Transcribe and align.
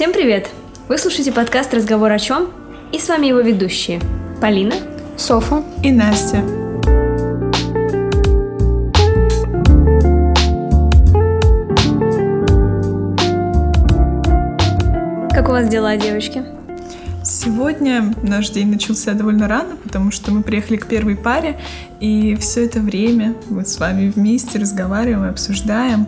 Всем 0.00 0.14
привет! 0.14 0.48
Вы 0.88 0.96
слушаете 0.96 1.30
подкаст 1.30 1.74
«Разговор 1.74 2.10
о 2.10 2.18
чем?» 2.18 2.48
и 2.90 2.98
с 2.98 3.06
вами 3.06 3.26
его 3.26 3.40
ведущие 3.40 4.00
Полина, 4.40 4.74
Софа 5.18 5.62
и 5.82 5.92
Настя. 5.92 6.38
Как 15.34 15.50
у 15.50 15.52
вас 15.52 15.68
дела, 15.68 15.94
девочки? 15.98 16.46
Сегодня 17.22 18.14
наш 18.22 18.48
день 18.48 18.70
начался 18.70 19.12
довольно 19.12 19.48
рано, 19.48 19.76
потому 19.76 20.10
что 20.12 20.30
мы 20.30 20.42
приехали 20.42 20.78
к 20.78 20.86
первой 20.86 21.16
паре, 21.16 21.60
и 22.00 22.36
все 22.36 22.64
это 22.64 22.80
время 22.80 23.34
мы 23.50 23.66
с 23.66 23.78
вами 23.78 24.08
вместе 24.08 24.58
разговариваем 24.58 25.26
и 25.26 25.28
обсуждаем 25.28 26.06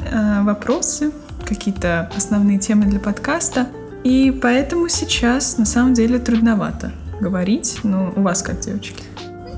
э, 0.00 0.42
вопросы, 0.42 1.10
какие-то 1.50 2.10
основные 2.16 2.58
темы 2.58 2.86
для 2.86 3.00
подкаста. 3.00 3.66
И 4.04 4.30
поэтому 4.30 4.88
сейчас 4.88 5.58
на 5.58 5.66
самом 5.66 5.94
деле 5.94 6.18
трудновато 6.18 6.92
говорить. 7.20 7.80
Ну, 7.82 8.12
у 8.16 8.22
вас 8.22 8.42
как, 8.42 8.60
девочки? 8.60 9.02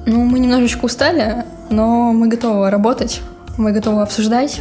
Ну, 0.07 0.25
мы 0.25 0.41
немножечко 0.41 0.87
устали, 0.87 1.45
но 1.71 2.13
мы 2.13 2.29
готовы 2.29 2.71
работать, 2.71 3.21
мы 3.57 3.73
готовы 3.73 4.03
обсуждать, 4.03 4.61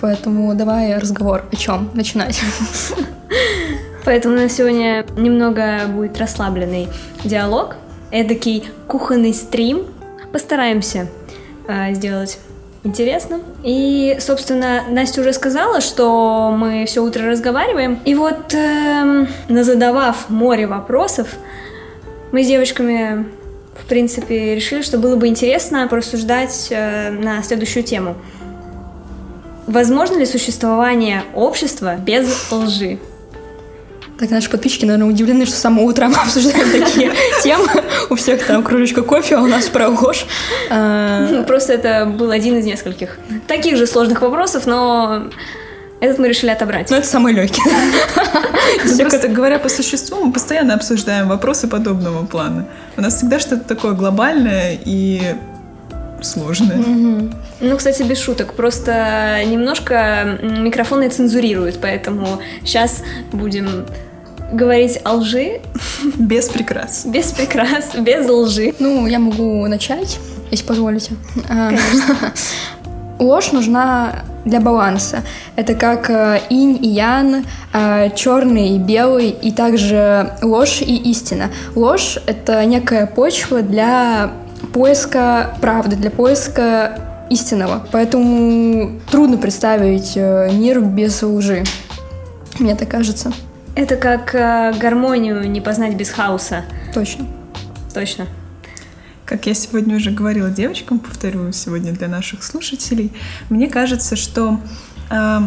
поэтому 0.00 0.54
давай 0.54 0.98
разговор 0.98 1.44
о 1.50 1.56
чем 1.56 1.88
начинать. 1.94 2.40
Поэтому 4.04 4.34
у 4.34 4.38
нас 4.38 4.52
сегодня 4.52 5.06
немного 5.16 5.86
будет 5.86 6.18
расслабленный 6.18 6.88
диалог, 7.22 7.76
эдакий 8.10 8.64
кухонный 8.88 9.32
стрим. 9.32 9.84
Постараемся 10.32 11.06
э, 11.68 11.94
сделать 11.94 12.40
интересно. 12.84 13.40
И, 13.62 14.16
собственно, 14.20 14.84
Настя 14.88 15.20
уже 15.20 15.32
сказала, 15.32 15.80
что 15.80 16.54
мы 16.56 16.84
все 16.86 17.02
утро 17.02 17.26
разговариваем. 17.28 18.00
И 18.04 18.14
вот, 18.14 18.54
э, 18.54 19.26
задавав 19.48 20.28
море 20.28 20.66
вопросов, 20.66 21.28
мы 22.32 22.42
с 22.42 22.46
девочками, 22.46 23.26
в 23.76 23.86
принципе, 23.86 24.54
решили, 24.54 24.82
что 24.82 24.98
было 24.98 25.16
бы 25.16 25.28
интересно 25.28 25.86
порассуждать 25.88 26.68
э, 26.70 27.10
на 27.10 27.42
следующую 27.42 27.82
тему. 27.82 28.16
Возможно 29.66 30.18
ли 30.18 30.26
существование 30.26 31.22
общества 31.34 31.96
без 31.96 32.50
лжи? 32.50 32.98
Так 34.22 34.30
наши 34.30 34.48
подписчики, 34.48 34.84
наверное, 34.84 35.08
удивлены, 35.08 35.46
что 35.46 35.56
с 35.56 35.58
самого 35.58 35.82
утра 35.86 36.06
мы 36.06 36.14
обсуждаем 36.22 36.70
такие 36.70 37.10
темы. 37.42 37.66
У 38.08 38.14
всех 38.14 38.46
там 38.46 38.62
кружечка 38.62 39.02
кофе, 39.02 39.34
а 39.34 39.40
у 39.40 39.48
нас 39.48 39.64
про 39.64 39.88
ложь. 39.88 40.26
А, 40.70 41.26
ну, 41.28 41.42
просто 41.42 41.72
это 41.72 42.06
был 42.06 42.30
один 42.30 42.56
из 42.56 42.64
нескольких 42.64 43.18
таких 43.48 43.76
же 43.76 43.84
сложных 43.84 44.22
вопросов, 44.22 44.64
но 44.64 45.24
этот 46.00 46.20
мы 46.20 46.28
решили 46.28 46.50
отобрать. 46.50 46.88
Ну, 46.88 46.98
это 46.98 47.06
самый 47.08 47.32
легкий. 47.32 47.62
Просто 49.00 49.26
говоря 49.26 49.58
по 49.58 49.68
существу, 49.68 50.26
мы 50.26 50.32
постоянно 50.32 50.74
обсуждаем 50.74 51.26
вопросы 51.26 51.66
подобного 51.66 52.24
плана. 52.24 52.68
У 52.96 53.00
нас 53.00 53.16
всегда 53.16 53.40
что-то 53.40 53.64
такое 53.64 53.90
глобальное 53.90 54.78
и 54.84 55.34
сложное. 56.20 56.78
Ну, 57.58 57.76
кстати, 57.76 58.04
без 58.04 58.20
шуток. 58.20 58.54
Просто 58.54 59.42
немножко 59.46 60.38
микрофоны 60.42 61.08
цензурируют, 61.08 61.78
поэтому 61.82 62.40
сейчас 62.64 63.02
будем 63.32 63.84
говорить 64.52 65.00
о 65.04 65.14
лжи. 65.14 65.60
Без 66.16 66.48
прикрас. 66.48 67.04
Без 67.06 67.32
прикрас, 67.32 67.94
без 67.96 68.28
лжи. 68.28 68.74
Ну, 68.78 69.06
я 69.06 69.18
могу 69.18 69.66
начать, 69.66 70.18
если 70.50 70.66
позволите. 70.66 71.14
Конечно. 71.46 72.32
Ложь 73.18 73.52
нужна 73.52 74.24
для 74.44 74.60
баланса. 74.60 75.22
Это 75.56 75.74
как 75.74 76.10
э, 76.10 76.40
инь 76.50 76.78
и 76.84 76.88
ян, 76.88 77.44
э, 77.72 78.10
черный 78.16 78.70
и 78.70 78.78
белый, 78.78 79.30
и 79.30 79.52
также 79.52 80.32
ложь 80.42 80.82
и 80.82 80.96
истина. 81.10 81.50
Ложь— 81.76 82.18
это 82.26 82.64
некая 82.64 83.06
почва 83.06 83.62
для 83.62 84.32
поиска 84.72 85.54
правды, 85.60 85.96
для 85.96 86.10
поиска 86.10 86.98
истинного. 87.30 87.86
Поэтому 87.92 89.00
трудно 89.10 89.38
представить 89.38 90.12
э, 90.16 90.50
мир 90.52 90.80
без 90.80 91.22
лжи. 91.22 91.64
Мне 92.58 92.74
так 92.74 92.88
кажется. 92.88 93.32
Это 93.74 93.96
как 93.96 94.34
э, 94.34 94.72
гармонию 94.78 95.50
не 95.50 95.60
познать 95.60 95.94
без 95.94 96.10
хаоса. 96.10 96.64
Точно. 96.92 97.26
Точно. 97.94 98.26
Как 99.24 99.46
я 99.46 99.54
сегодня 99.54 99.96
уже 99.96 100.10
говорила 100.10 100.50
девочкам, 100.50 100.98
повторю 100.98 101.52
сегодня 101.52 101.92
для 101.92 102.08
наших 102.08 102.42
слушателей, 102.42 103.12
мне 103.48 103.68
кажется, 103.68 104.14
что 104.14 104.60
э, 105.10 105.38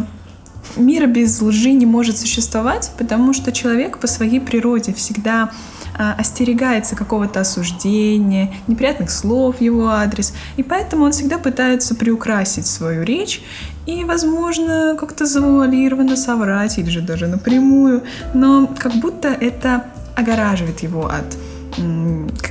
мира 0.75 1.07
без 1.07 1.41
лжи 1.41 1.71
не 1.71 1.85
может 1.85 2.17
существовать, 2.17 2.91
потому 2.97 3.33
что 3.33 3.51
человек 3.51 3.97
по 3.97 4.07
своей 4.07 4.39
природе 4.39 4.93
всегда 4.93 5.51
а, 5.97 6.13
остерегается 6.17 6.95
какого-то 6.95 7.39
осуждения, 7.39 8.53
неприятных 8.67 9.09
слов 9.09 9.57
в 9.57 9.61
его 9.61 9.89
адрес, 9.89 10.33
и 10.57 10.63
поэтому 10.63 11.05
он 11.05 11.11
всегда 11.11 11.37
пытается 11.37 11.95
приукрасить 11.95 12.67
свою 12.67 13.03
речь 13.03 13.41
и, 13.85 14.03
возможно, 14.03 14.97
как-то 14.99 15.25
завуалированно 15.25 16.17
соврать 16.17 16.77
или 16.77 16.89
же 16.89 17.01
даже 17.01 17.27
напрямую, 17.27 18.03
но 18.33 18.67
как 18.77 18.95
будто 18.95 19.29
это 19.29 19.85
огораживает 20.15 20.81
его 20.81 21.07
от 21.07 21.37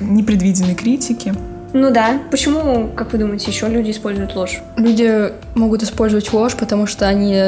непредвиденной 0.00 0.74
критики. 0.74 1.34
Ну 1.72 1.90
да. 1.90 2.20
Почему, 2.30 2.88
как 2.94 3.12
вы 3.12 3.18
думаете, 3.18 3.50
еще 3.50 3.68
люди 3.68 3.90
используют 3.90 4.36
ложь? 4.36 4.60
Люди 4.76 5.32
могут 5.56 5.82
использовать 5.82 6.32
ложь, 6.32 6.54
потому 6.54 6.86
что 6.86 7.08
они 7.08 7.42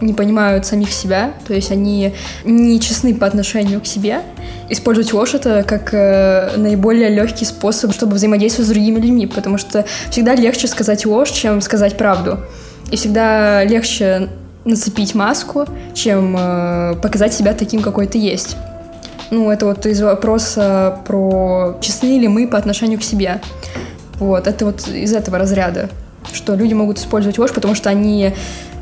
не 0.00 0.14
понимают 0.14 0.66
самих 0.66 0.92
себя, 0.92 1.32
то 1.46 1.54
есть 1.54 1.70
они 1.70 2.14
не 2.44 2.80
честны 2.80 3.14
по 3.14 3.26
отношению 3.26 3.80
к 3.80 3.86
себе. 3.86 4.20
Использовать 4.68 5.12
ложь 5.12 5.34
это 5.34 5.64
как 5.66 5.92
э, 5.92 6.56
наиболее 6.56 7.08
легкий 7.08 7.44
способ, 7.44 7.92
чтобы 7.92 8.14
взаимодействовать 8.14 8.68
с 8.68 8.70
другими 8.70 9.00
людьми, 9.00 9.26
потому 9.26 9.58
что 9.58 9.84
всегда 10.10 10.34
легче 10.34 10.68
сказать 10.68 11.06
ложь, 11.06 11.30
чем 11.30 11.60
сказать 11.60 11.96
правду. 11.96 12.40
И 12.90 12.96
всегда 12.96 13.64
легче 13.64 14.28
нацепить 14.64 15.14
маску, 15.14 15.66
чем 15.94 16.36
э, 16.38 16.94
показать 17.02 17.32
себя 17.32 17.54
таким, 17.54 17.82
какой 17.82 18.06
ты 18.06 18.18
есть. 18.18 18.56
Ну, 19.30 19.50
это 19.50 19.66
вот 19.66 19.84
из 19.86 20.00
вопроса 20.00 21.00
про 21.06 21.78
честны 21.80 22.18
ли 22.18 22.28
мы 22.28 22.46
по 22.46 22.56
отношению 22.56 22.98
к 22.98 23.02
себе. 23.02 23.40
Вот, 24.18 24.46
это 24.46 24.64
вот 24.64 24.88
из 24.88 25.12
этого 25.12 25.38
разряда, 25.38 25.90
что 26.32 26.54
люди 26.54 26.74
могут 26.74 26.98
использовать 26.98 27.38
ложь, 27.38 27.52
потому 27.52 27.74
что 27.74 27.90
они 27.90 28.34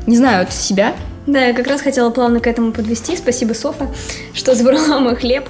не 0.07 0.17
знают 0.17 0.51
себя. 0.51 0.95
Да, 1.27 1.45
я 1.45 1.53
как 1.53 1.67
раз 1.67 1.81
хотела 1.81 2.09
плавно 2.09 2.39
к 2.39 2.47
этому 2.47 2.71
подвести. 2.71 3.15
Спасибо, 3.17 3.53
Софа, 3.53 3.87
что 4.33 4.55
забрала 4.55 4.99
мой 4.99 5.15
хлеб. 5.15 5.47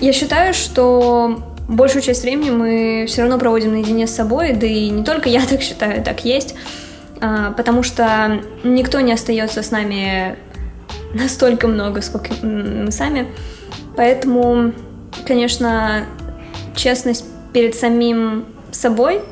Я 0.00 0.12
считаю, 0.12 0.54
что 0.54 1.38
большую 1.68 2.02
часть 2.02 2.22
времени 2.22 2.50
мы 2.50 3.04
все 3.06 3.22
равно 3.22 3.38
проводим 3.38 3.72
наедине 3.72 4.06
с 4.06 4.14
собой, 4.14 4.54
да 4.54 4.66
и 4.66 4.88
не 4.88 5.04
только 5.04 5.28
я 5.28 5.44
так 5.48 5.60
считаю, 5.62 6.02
так 6.02 6.24
есть, 6.24 6.54
а, 7.20 7.52
потому 7.52 7.82
что 7.82 8.40
никто 8.64 9.00
не 9.00 9.12
остается 9.12 9.62
с 9.62 9.70
нами 9.70 10.36
настолько 11.12 11.68
много, 11.68 12.02
сколько 12.02 12.34
мы 12.42 12.90
сами. 12.90 13.28
Поэтому, 13.96 14.72
конечно, 15.26 16.06
честность 16.74 17.24
перед 17.52 17.74
самим 17.74 18.46
собой 18.70 19.22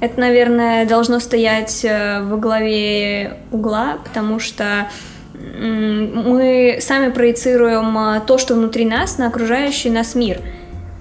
это, 0.00 0.18
наверное, 0.18 0.86
должно 0.86 1.20
стоять 1.20 1.84
э, 1.84 2.22
во 2.22 2.38
главе 2.38 3.36
угла, 3.52 3.98
потому 4.02 4.38
что 4.38 4.88
мы 5.34 6.78
сами 6.80 7.10
проецируем 7.10 7.96
э, 7.98 8.20
то, 8.26 8.38
что 8.38 8.54
внутри 8.54 8.86
нас, 8.86 9.18
на 9.18 9.26
окружающий 9.26 9.90
нас 9.90 10.14
мир. 10.14 10.40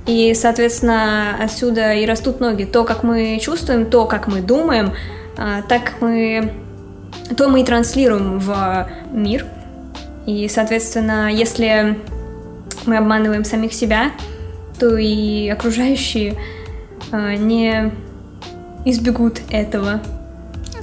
И, 0.06 0.34
соответственно, 0.34 1.38
отсюда 1.42 1.94
и 1.94 2.06
растут 2.06 2.42
ноги. 2.42 2.66
То, 2.66 2.84
как 2.84 3.04
мы 3.04 3.40
чувствуем, 3.42 3.86
то, 3.86 4.06
как 4.06 4.28
мы 4.28 4.42
думаем, 4.42 4.94
э, 5.38 5.62
так 5.70 5.94
мы, 6.02 6.52
то 7.38 7.48
мы 7.48 7.62
и 7.62 7.64
транслируем 7.64 8.40
в 8.40 8.90
мир. 9.14 9.46
И, 10.26 10.50
соответственно, 10.50 11.32
если 11.32 11.98
мы 12.86 12.98
обманываем 12.98 13.46
самих 13.46 13.72
себя, 13.74 14.12
то 14.78 14.98
и 14.98 15.48
окружающие 15.48 16.36
не 17.12 17.92
избегут 18.86 19.42
этого. 19.50 20.02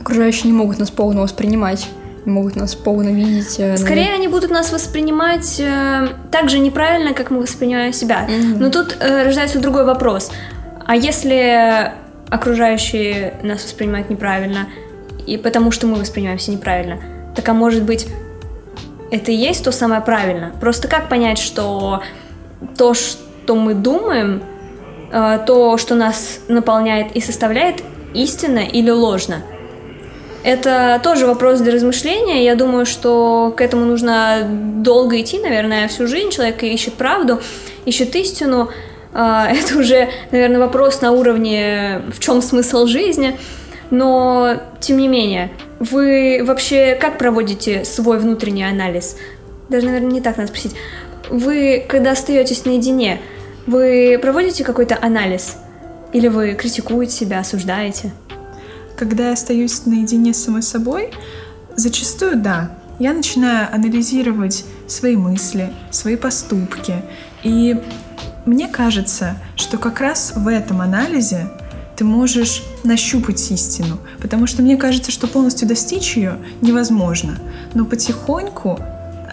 Окружающие 0.01 0.51
не 0.51 0.57
могут 0.57 0.79
нас 0.79 0.91
полно 0.91 1.23
воспринимать 1.23 1.89
не 2.27 2.33
могут 2.33 2.57
нас 2.57 2.75
полно 2.75 3.11
видеть. 3.11 3.55
Э, 3.59 3.77
Скорее, 3.77 4.13
они 4.13 4.29
будут 4.29 4.51
нас 4.51 4.73
воспринимать 4.73 5.61
э, 5.61 6.09
так 6.31 6.51
же 6.51 6.59
неправильно, 6.59 7.15
как 7.15 7.31
мы 7.31 7.41
воспринимаем 7.41 7.93
себя. 7.93 8.27
Mm-hmm. 8.29 8.57
Но 8.59 8.71
тут 8.71 8.97
э, 8.99 9.23
рождается 9.23 9.61
другой 9.61 9.85
вопрос. 9.85 10.33
А 10.85 10.97
если 10.97 11.93
окружающие 12.29 13.35
нас 13.43 13.63
воспринимают 13.65 14.11
неправильно, 14.11 14.69
и 15.27 15.37
потому 15.37 15.71
что 15.71 15.87
мы 15.87 15.97
воспринимаемся 15.97 16.51
неправильно, 16.51 16.99
так 17.35 17.49
а 17.49 17.53
может 17.53 17.85
быть, 17.85 18.09
это 19.11 19.31
и 19.31 19.37
есть 19.37 19.65
то 19.65 19.71
самое 19.71 20.01
правильно? 20.01 20.53
Просто 20.61 20.89
как 20.89 21.09
понять, 21.09 21.39
что 21.39 22.03
то, 22.77 22.95
что 22.95 23.55
мы 23.55 23.75
думаем, 23.75 24.43
э, 25.17 25.39
то, 25.47 25.79
что 25.79 25.95
нас 25.95 26.41
наполняет 26.49 27.17
и 27.17 27.21
составляет, 27.21 27.83
истинно 28.15 28.59
или 28.59 28.91
ложно. 28.91 29.43
Это 30.45 31.01
тоже 31.03 31.27
вопрос 31.27 31.61
для 31.61 31.73
размышления. 31.73 32.45
Я 32.45 32.55
думаю, 32.55 32.87
что 32.87 33.53
к 33.57 33.61
этому 33.61 33.85
нужно 33.85 34.47
долго 34.49 35.21
идти, 35.21 35.41
наверное, 35.41 35.89
всю 35.89 36.07
жизнь. 36.07 36.31
Человек 36.31 36.63
ищет 36.63 36.95
правду, 36.95 37.41
ищет 37.85 38.15
истину. 38.15 38.69
А, 39.13 39.49
это 39.51 39.79
уже, 39.79 40.09
наверное, 40.31 40.61
вопрос 40.61 41.01
на 41.01 41.13
уровне 41.13 42.03
в 42.15 42.21
чем 42.21 42.43
смысл 42.43 42.87
жизни. 42.87 43.39
Но, 43.91 44.57
тем 44.81 44.99
не 44.99 45.09
менее, 45.09 45.51
вы 45.81 46.43
вообще 46.45 46.97
как 47.01 47.19
проводите 47.19 47.85
свой 47.85 48.19
внутренний 48.19 48.65
анализ? 48.65 49.17
Даже, 49.69 49.87
наверное, 49.87 50.13
не 50.13 50.21
так 50.21 50.37
надо 50.37 50.49
спросить. 50.49 50.77
Вы, 51.29 51.85
когда 51.89 52.13
остаетесь 52.13 52.65
наедине, 52.65 53.21
вы 53.67 54.19
проводите 54.21 54.65
какой-то 54.65 54.99
анализ? 55.01 55.57
Или 56.13 56.29
вы 56.29 56.55
критикуете 56.55 57.13
себя, 57.13 57.41
осуждаете? 57.41 58.13
Когда 58.97 59.29
я 59.29 59.33
остаюсь 59.33 59.85
наедине 59.87 60.33
с 60.33 60.45
самой 60.45 60.63
собой, 60.63 61.11
зачастую 61.75 62.37
да. 62.37 62.71
Я 62.99 63.13
начинаю 63.13 63.69
анализировать 63.75 64.65
свои 64.87 65.17
мысли, 65.17 65.73
свои 65.91 66.17
поступки. 66.17 67.03
И 67.43 67.79
мне 68.47 68.69
кажется, 68.69 69.37
что 69.57 69.77
как 69.77 70.01
раз 70.01 70.33
в 70.35 70.49
этом 70.49 70.81
анализе 70.81 71.49
ты 71.97 72.05
можешь 72.05 72.63
нащупать 72.85 73.51
истину, 73.51 73.99
потому 74.21 74.47
что 74.47 74.63
мне 74.63 74.77
кажется, 74.77 75.11
что 75.11 75.27
полностью 75.27 75.67
достичь 75.67 76.17
ее 76.17 76.39
невозможно, 76.63 77.39
но 77.75 77.85
потихоньку 77.85 78.79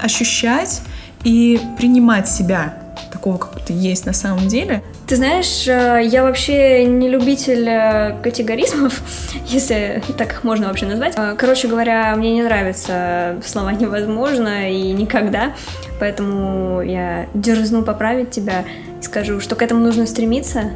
ощущать 0.02 0.82
и 1.24 1.62
принимать 1.78 2.28
себя 2.28 2.83
такого, 3.24 3.38
как 3.38 3.62
ты 3.62 3.72
есть 3.72 4.06
на 4.06 4.12
самом 4.12 4.50
деле. 4.50 4.84
Ты 5.08 5.16
знаешь, 5.16 5.66
э, 5.66 6.02
я 6.04 6.24
вообще 6.24 6.84
не 6.84 7.08
любитель 7.08 7.66
э, 7.70 8.18
категоризмов, 8.22 9.02
если 9.48 10.04
так 10.18 10.34
их 10.34 10.44
можно 10.44 10.68
вообще 10.68 10.86
назвать. 10.86 11.14
Э, 11.16 11.34
короче 11.38 11.70
говоря, 11.70 12.14
мне 12.18 12.34
не 12.34 12.44
нравятся 12.44 13.38
слова 13.46 13.72
«невозможно» 13.72 14.70
и 14.70 14.92
«никогда», 14.92 15.54
поэтому 16.02 16.82
я 16.82 17.28
дерзну 17.34 17.84
поправить 17.84 18.32
тебя 18.32 18.66
и 19.00 19.04
скажу, 19.04 19.40
что 19.40 19.56
к 19.56 19.62
этому 19.62 19.80
нужно 19.80 20.06
стремиться, 20.06 20.72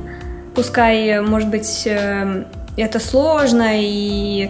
Пускай, 0.56 1.22
может 1.22 1.50
быть, 1.50 1.88
это 1.88 3.00
сложно 3.00 3.74
и 3.76 4.50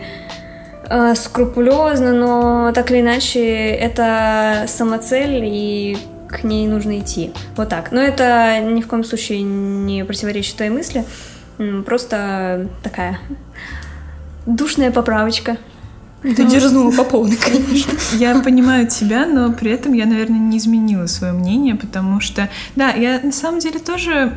скрупулезно, 1.15 2.13
но 2.13 2.71
так 2.73 2.91
или 2.91 3.01
иначе 3.01 3.41
это 3.43 4.63
самоцель, 4.67 5.41
и 5.43 5.97
к 6.27 6.43
ней 6.43 6.67
нужно 6.67 6.99
идти. 6.99 7.31
Вот 7.55 7.69
так. 7.69 7.91
Но 7.91 8.01
это 8.01 8.59
ни 8.61 8.81
в 8.81 8.87
коем 8.87 9.03
случае 9.03 9.41
не 9.41 10.03
противоречит 10.05 10.55
твоей 10.55 10.71
мысли. 10.71 11.05
Просто 11.85 12.67
такая 12.83 13.19
душная 14.45 14.91
поправочка. 14.91 15.57
Ты 16.21 16.43
ну, 16.43 16.49
дерзнула 16.49 16.91
по 16.91 17.03
полной, 17.03 17.35
конечно. 17.35 17.91
Я 18.17 18.39
понимаю 18.41 18.87
тебя, 18.87 19.25
но 19.27 19.53
при 19.53 19.71
этом 19.71 19.93
я, 19.93 20.05
наверное, 20.07 20.39
не 20.39 20.57
изменила 20.57 21.05
свое 21.05 21.31
мнение, 21.31 21.75
потому 21.75 22.19
что, 22.21 22.49
да, 22.75 22.89
я 22.89 23.19
на 23.21 23.31
самом 23.31 23.59
деле 23.59 23.79
тоже 23.79 24.35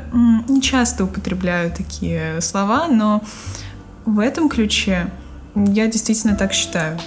не 0.48 0.60
часто 0.60 1.04
употребляю 1.04 1.72
такие 1.72 2.40
слова, 2.42 2.86
но 2.88 3.22
в 4.04 4.18
этом 4.18 4.50
ключе 4.50 5.06
я 5.54 5.86
действительно 5.86 6.36
так 6.36 6.52
считаю. 6.52 6.98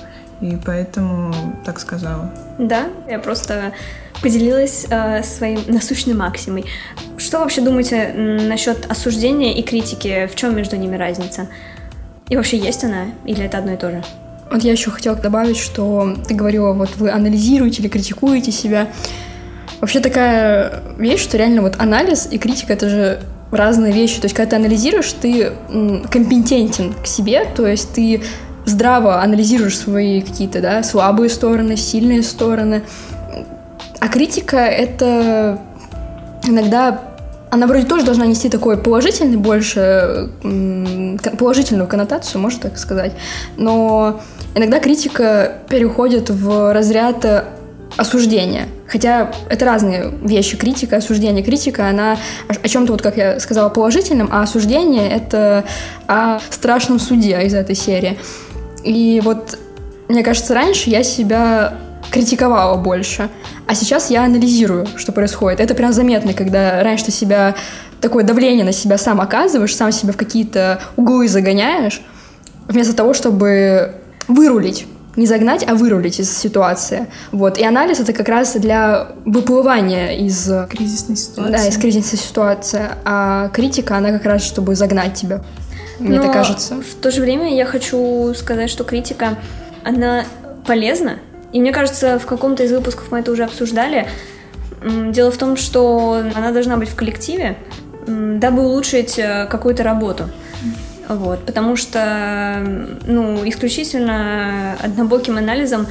И 0.42 0.58
поэтому 0.66 1.34
так 1.64 1.80
сказала. 1.80 2.34
Да, 2.58 2.88
я 3.08 3.20
просто 3.20 3.74
поделилась 4.24 4.88
э, 4.90 5.22
своим 5.22 5.60
насущным 5.68 6.18
максимой. 6.18 6.66
Что 7.18 7.40
вообще 7.40 7.62
думаете 7.62 8.14
насчет 8.14 8.90
осуждения 8.90 9.54
и 9.54 9.62
критики? 9.62 10.28
В 10.32 10.36
чем 10.36 10.56
между 10.56 10.78
ними 10.78 10.96
разница? 10.96 11.50
И 12.30 12.36
вообще 12.36 12.58
есть 12.58 12.84
она? 12.84 13.08
Или 13.26 13.44
это 13.44 13.60
одно 13.60 13.74
и 13.74 13.78
то 13.78 13.92
же? 13.92 14.04
Вот 14.50 14.64
я 14.64 14.72
еще 14.72 14.90
хотела 14.92 15.16
добавить, 15.16 15.58
что 15.58 16.16
ты 16.28 16.34
говорила, 16.34 16.74
вот 16.74 16.96
вы 16.96 17.12
анализируете 17.12 17.82
или 17.82 17.90
критикуете 17.90 18.52
себя. 18.52 18.88
Вообще 19.82 20.00
такая 20.00 20.82
вещь, 20.98 21.22
что 21.22 21.38
реально 21.38 21.62
вот 21.62 21.76
анализ 21.80 22.28
и 22.32 22.38
критика— 22.38 22.74
это 22.74 22.90
же 22.90 23.20
разные 23.52 23.92
вещи. 23.92 24.22
То 24.22 24.26
есть, 24.26 24.36
когда 24.36 24.52
ты 24.52 24.56
анализируешь, 24.56 25.12
ты 25.14 25.52
компетентен 26.10 26.94
к 26.94 27.08
себе, 27.08 27.46
то 27.56 27.68
есть 27.68 27.94
ты 27.94 28.22
здраво 28.66 29.22
анализируешь 29.22 29.78
свои 29.78 30.22
какие-то, 30.22 30.62
да, 30.62 30.84
слабые 30.84 31.30
стороны, 31.30 31.76
сильные 31.76 32.24
стороны. 32.24 32.84
А 34.00 34.08
критика— 34.08 34.58
это 34.58 35.60
иногда 36.46 37.14
она 37.54 37.68
вроде 37.68 37.86
тоже 37.86 38.04
должна 38.04 38.26
нести 38.26 38.50
такой 38.50 38.78
положительный 38.78 39.38
больше, 39.38 40.32
положительную 41.38 41.88
коннотацию, 41.88 42.42
можно 42.42 42.62
так 42.62 42.80
сказать, 42.80 43.12
но 43.58 44.22
иногда 44.56 44.80
критика 44.80 45.60
переходит 45.70 46.32
в 46.32 46.74
разряд 46.74 47.24
э, 47.26 47.44
осуждения. 47.96 48.68
Хотя 48.88 49.32
это 49.50 49.66
разные 49.66 50.12
вещи. 50.24 50.58
Критика, 50.58 50.98
осуждение. 50.98 51.44
Критика, 51.44 51.88
она 51.90 52.18
о 52.48 52.68
чем-то, 52.68 52.94
вот 52.94 53.04
как 53.04 53.18
я 53.18 53.40
сказала, 53.40 53.70
положительном, 53.70 54.30
а 54.32 54.42
осуждение— 54.42 55.10
это 55.12 55.64
о 56.08 56.40
страшном 56.50 57.00
суде 57.00 57.40
из 57.44 57.54
этой 57.54 57.76
серии. 57.76 58.18
И 58.84 59.22
вот, 59.24 59.60
мне 60.10 60.24
кажется, 60.24 60.56
раньше 60.56 60.90
я 60.90 61.04
себя 61.04 61.76
критиковала 62.12 62.78
больше, 62.78 63.30
а 63.68 63.76
сейчас 63.76 64.10
я 64.10 64.24
анализирую, 64.24 64.88
что 64.96 65.12
происходит. 65.12 65.60
Это 65.60 65.76
прям 65.76 65.94
заметно, 65.94 66.34
когда 66.34 66.84
раньше 66.84 67.06
ты 67.06 67.12
себя 67.12 67.56
такое 68.02 68.24
давление 68.24 68.66
на 68.66 68.74
себя 68.74 68.98
сам 68.98 69.22
оказываешь, 69.22 69.76
сам 69.76 69.92
себя 69.92 70.14
в 70.14 70.18
какие-то 70.18 70.82
углы 70.98 71.28
загоняешь, 71.28 72.02
вместо 72.68 72.94
того, 72.94 73.14
чтобы 73.14 73.96
вырулить 74.28 74.86
не 75.16 75.28
загнать, 75.28 75.64
а 75.68 75.76
вырулить 75.76 76.20
из 76.20 76.36
ситуации. 76.36 77.08
Вот. 77.32 77.58
И 77.58 77.64
анализ 77.64 78.00
это 78.00 78.14
как 78.14 78.28
раз 78.28 78.54
для 78.56 79.10
выплывания 79.26 80.18
из 80.18 80.52
кризисной 80.70 81.18
ситуации. 81.18 81.52
Да, 81.52 81.68
из 81.68 81.78
кризисной 81.78 82.20
ситуации. 82.20 82.90
А 83.06 83.50
критика, 83.50 83.98
она 83.98 84.12
как 84.12 84.26
раз, 84.26 84.44
чтобы 84.44 84.76
загнать 84.76 85.14
тебя. 85.14 85.44
Мне 86.00 86.18
Но 86.18 86.24
так 86.24 86.34
кажется. 86.34 86.82
В 86.82 86.96
то 86.96 87.12
же 87.12 87.22
время 87.22 87.56
я 87.56 87.66
хочу 87.66 88.34
сказать, 88.34 88.70
что 88.70 88.84
критика, 88.84 89.38
она 89.84 90.26
полезна. 90.66 91.20
И 91.54 91.62
мне 91.62 91.72
кажется, 91.72 92.20
в 92.20 92.26
каком-то 92.26 92.64
из 92.64 92.72
выпусков 92.72 93.12
мы 93.12 93.20
это 93.20 93.32
уже 93.32 93.44
обсуждали. 93.44 94.08
Дело 94.84 95.32
в 95.32 95.38
том, 95.38 95.56
что 95.56 96.24
она 96.36 96.52
должна 96.52 96.76
быть 96.78 96.90
в 96.90 96.96
коллективе, 96.96 97.58
дабы 98.06 98.64
улучшить 98.64 99.18
э, 99.18 99.48
какую-то 99.50 99.84
работу. 99.84 100.26
Вот, 101.08 101.46
потому 101.46 101.76
что, 101.76 102.66
ну, 103.06 103.48
исключительно 103.48 104.76
однобоким 104.82 105.38
анализом 105.38 105.88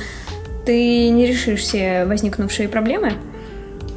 ты 0.67 1.09
не 1.11 1.27
решишь 1.27 1.61
все 1.61 2.05
возникнувшие 2.07 2.69
проблемы. 2.69 3.15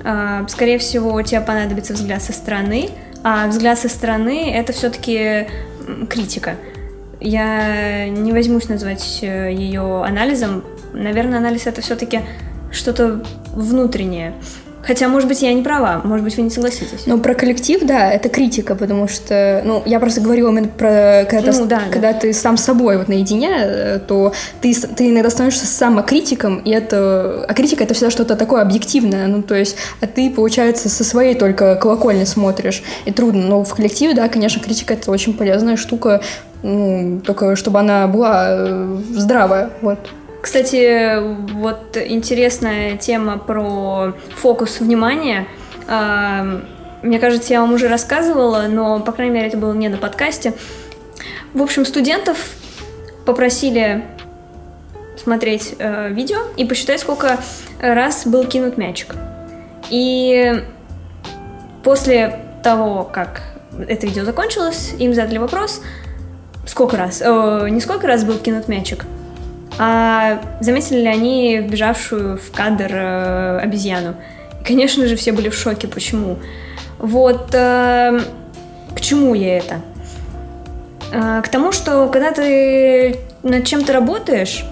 А, 0.03 0.45
скорее 0.47 0.77
всего, 0.77 1.21
тебе 1.21 1.41
понадобится 1.41 1.93
взгляд 1.93 2.21
со 2.21 2.31
стороны, 2.31 2.89
а 3.23 3.47
взгляд 3.47 3.79
со 3.79 3.89
стороны 3.89 4.51
это 4.53 4.71
все-таки 4.71 5.47
критика. 6.09 6.55
Я 7.19 8.07
не 8.09 8.31
возьмусь 8.31 8.69
назвать 8.69 9.19
э, 9.21 9.51
ее 9.51 10.03
анализом. 10.03 10.63
Наверное, 10.95 11.39
анализ 11.39 11.67
это 11.67 11.81
все-таки 11.81 12.21
что-то 12.71 13.21
внутреннее. 13.53 14.33
Хотя, 14.85 15.07
может 15.07 15.27
быть, 15.27 15.41
я 15.41 15.51
не 15.53 15.63
права, 15.63 16.01
может 16.03 16.23
быть, 16.23 16.37
вы 16.37 16.43
не 16.43 16.51
согласитесь. 16.51 17.07
Ну, 17.07 17.19
про 17.19 17.33
коллектив, 17.33 17.81
да, 17.83 18.11
это 18.11 18.29
критика, 18.29 18.75
потому 18.75 19.07
что, 19.07 19.63
ну, 19.65 19.81
я 19.85 19.99
просто 19.99 20.21
говорила 20.21 20.51
именно 20.51 20.67
про, 20.67 21.25
когда, 21.27 21.53
ну, 21.53 21.65
да, 21.65 21.81
когда 21.89 22.13
да. 22.13 22.19
ты 22.19 22.33
сам 22.33 22.55
собой 22.55 22.97
вот 22.97 23.07
наедине, 23.07 23.49
э, 23.51 23.99
то 24.07 24.33
ты, 24.61 24.75
ты 24.75 25.09
иногда 25.09 25.31
становишься 25.31 25.65
самокритиком, 25.65 26.59
и 26.59 26.69
это, 26.69 27.45
а 27.47 27.53
критика 27.55 27.83
это 27.83 27.95
всегда 27.95 28.11
что-то 28.11 28.35
такое 28.35 28.61
объективное, 28.61 29.25
ну, 29.25 29.41
то 29.41 29.55
есть, 29.55 29.75
а 30.01 30.07
ты, 30.07 30.29
получается, 30.29 30.87
со 30.87 31.03
своей 31.03 31.33
только 31.33 31.75
колокольни 31.77 32.25
смотришь, 32.25 32.83
и 33.05 33.11
трудно, 33.11 33.41
но 33.41 33.63
в 33.63 33.73
коллективе, 33.73 34.13
да, 34.13 34.29
конечно, 34.29 34.61
критика 34.61 34.93
это 34.93 35.09
очень 35.09 35.35
полезная 35.35 35.77
штука, 35.77 36.21
ну, 36.61 37.21
только 37.25 37.55
чтобы 37.55 37.79
она 37.79 38.05
была 38.05 38.45
э, 38.49 38.97
здравая, 39.15 39.71
вот. 39.81 39.97
Кстати, 40.45 41.17
вот 41.53 41.97
интересная 41.97 42.97
тема 42.97 43.39
про 43.39 44.13
фокус 44.35 44.79
внимания. 44.79 45.47
Мне 45.87 47.17
кажется, 47.19 47.51
я 47.51 47.61
вам 47.61 47.73
уже 47.73 47.87
рассказывала, 47.87 48.67
но, 48.69 48.99
по 48.99 49.11
крайней 49.11 49.33
мере, 49.33 49.47
это 49.47 49.57
было 49.57 49.73
не 49.73 49.89
на 49.89 49.97
подкасте. 49.97 50.53
В 51.55 51.63
общем, 51.63 51.83
студентов 51.83 52.37
попросили 53.25 54.05
смотреть 55.17 55.73
э, 55.79 56.09
видео 56.11 56.41
и 56.57 56.65
посчитать, 56.65 56.99
сколько 56.99 57.39
раз 57.81 58.27
был 58.27 58.45
кинут 58.45 58.77
мячик. 58.77 59.15
И 59.89 60.63
после 61.83 62.39
того, 62.63 63.03
как 63.03 63.41
это 63.87 64.05
видео 64.05 64.23
закончилось, 64.23 64.93
им 64.99 65.15
задали 65.15 65.39
вопрос, 65.39 65.81
сколько 66.67 66.97
раз, 66.97 67.23
э, 67.25 67.67
не 67.71 67.81
сколько 67.81 68.05
раз 68.05 68.23
был 68.23 68.37
кинут 68.37 68.67
мячик, 68.67 69.05
а 69.77 70.41
заметили 70.59 71.01
ли 71.01 71.07
они 71.07 71.57
вбежавшую 71.57 72.37
в 72.37 72.51
кадр 72.51 72.89
э, 72.91 73.59
обезьяну? 73.59 74.15
И, 74.61 74.63
конечно 74.63 75.07
же, 75.07 75.15
все 75.15 75.31
были 75.31 75.49
в 75.49 75.55
шоке. 75.55 75.87
Почему? 75.87 76.37
Вот 76.97 77.53
э, 77.53 78.19
к 78.95 79.01
чему 79.01 79.33
я 79.35 79.57
это? 79.57 79.81
Э, 81.11 81.41
к 81.43 81.49
тому, 81.49 81.71
что 81.71 82.07
когда 82.07 82.31
ты 82.31 83.19
над 83.45 83.65
чем 83.65 83.83
ты 83.83 83.93
работаешь, 83.93 84.65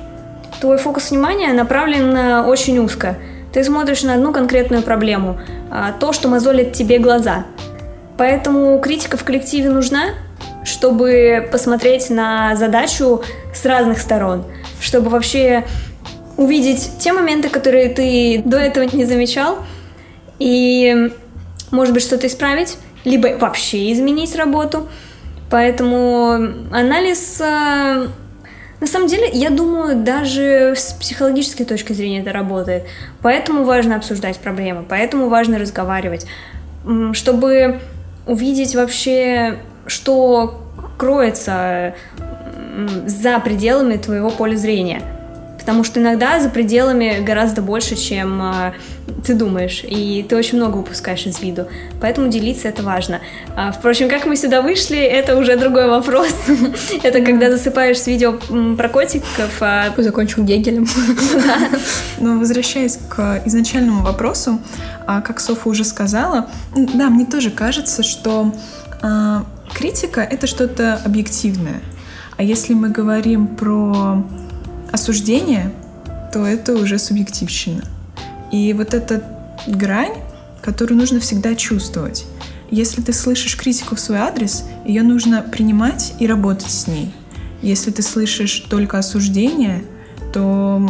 твой 0.60 0.78
фокус 0.78 1.12
внимания 1.12 1.54
направлен 1.54 2.46
очень 2.48 2.80
узко. 2.80 3.18
Ты 3.54 3.64
смотришь 3.64 4.02
на 4.02 4.16
одну 4.16 4.34
конкретную 4.34 4.82
проблему, 4.82 5.40
а, 5.70 5.92
то, 5.92 6.12
что 6.12 6.28
мозолит 6.28 6.74
тебе 6.74 6.98
глаза. 6.98 7.46
Поэтому 8.18 8.80
критика 8.80 9.16
в 9.16 9.24
коллективе 9.24 9.70
нужна, 9.70 10.16
чтобы 10.64 11.48
посмотреть 11.52 12.10
на 12.10 12.56
задачу 12.56 13.22
с 13.54 13.64
разных 13.66 14.00
сторон, 14.00 14.46
чтобы 14.84 15.10
вообще 15.10 15.66
увидеть 16.36 16.92
те 17.00 17.14
моменты, 17.14 17.50
которые 17.50 17.90
ты 17.90 18.42
до 18.46 18.58
этого 18.58 18.84
не 18.84 19.06
замечал, 19.06 19.60
и, 20.40 21.12
может 21.72 21.94
быть, 21.94 22.04
что-то 22.04 22.28
исправить, 22.28 22.78
либо 23.06 23.38
вообще 23.38 23.92
изменить 23.94 24.36
работу. 24.36 24.90
Поэтому 25.50 26.34
анализ, 26.72 27.40
а, 27.42 28.08
на 28.80 28.88
самом 28.88 29.08
деле, 29.08 29.30
я 29.32 29.50
думаю, 29.50 30.04
даже 30.04 30.74
с 30.76 30.94
психологической 30.94 31.66
точки 31.66 31.94
зрения 31.94 32.22
это 32.22 32.34
работает. 32.34 32.84
Поэтому 33.22 33.64
важно 33.64 33.96
обсуждать 33.96 34.40
проблемы, 34.40 34.84
поэтому 34.88 35.30
важно 35.30 35.60
разговаривать, 35.60 36.26
чтобы 37.14 37.80
увидеть 38.26 38.76
вообще, 38.76 39.60
что 39.86 40.60
кроется 40.98 41.94
за 43.06 43.40
пределами 43.40 43.98
твоего 43.98 44.30
поля 44.30 44.56
зрения. 44.56 45.02
Потому 45.64 45.86
что 45.86 46.02
иногда 46.02 46.42
за 46.42 46.50
пределами 46.50 47.24
гораздо 47.24 47.62
больше, 47.62 47.96
чем 47.96 48.42
э, 48.44 48.74
ты 49.26 49.34
думаешь, 49.34 49.86
и 49.88 50.26
ты 50.28 50.36
очень 50.36 50.58
много 50.58 50.76
упускаешь 50.76 51.26
из 51.26 51.40
виду. 51.40 51.68
Поэтому 52.02 52.28
делиться 52.28 52.68
это 52.68 52.84
важно. 52.84 53.22
А, 53.56 53.72
впрочем, 53.72 54.10
как 54.10 54.26
мы 54.26 54.36
сюда 54.36 54.62
вышли, 54.62 54.98
это 54.98 55.38
уже 55.38 55.56
другой 55.56 55.88
вопрос. 55.88 56.36
это 57.04 57.22
когда 57.22 57.50
засыпаешь 57.50 57.98
с 57.98 58.08
видео 58.08 58.34
про 58.76 58.90
котиков. 58.90 59.62
А... 59.62 59.94
Закончил 59.96 60.44
Гегелем. 60.44 60.86
Но 62.20 62.40
возвращаясь 62.40 63.00
к 63.08 63.42
изначальному 63.46 64.04
вопросу, 64.04 64.60
а, 65.08 65.22
как 65.22 65.40
Софа 65.40 65.70
уже 65.70 65.86
сказала, 65.86 66.50
да, 66.76 67.10
мне 67.10 67.26
тоже 67.26 67.52
кажется, 67.52 68.04
что 68.04 68.54
а, 69.02 69.46
критика— 69.74 70.20
это 70.30 70.46
что-то 70.46 71.00
объективное. 71.06 71.82
А 72.38 72.44
если 72.44 72.74
мы 72.74 72.90
говорим 72.90 73.48
про 73.48 74.24
осуждение, 74.92 75.72
то 76.32 76.46
это 76.46 76.74
уже 76.74 76.98
субъективщина. 76.98 77.84
И 78.52 78.74
вот 78.74 78.94
эта 78.94 79.24
грань, 79.68 80.16
которую 80.62 80.98
нужно 80.98 81.20
всегда 81.20 81.56
чувствовать. 81.56 82.26
Если 82.72 83.02
ты 83.02 83.14
слышишь 83.14 83.56
критику 83.56 83.96
в 83.96 84.00
свой 84.00 84.18
адрес, 84.18 84.66
ее 84.86 85.04
нужно 85.04 85.42
принимать 85.44 86.14
и 86.20 86.28
работать 86.28 86.72
с 86.72 86.88
ней. 86.88 87.12
Если 87.62 87.92
ты 87.92 88.02
слышишь 88.02 88.66
только 88.70 88.98
осуждение, 88.98 89.84
то, 90.34 90.90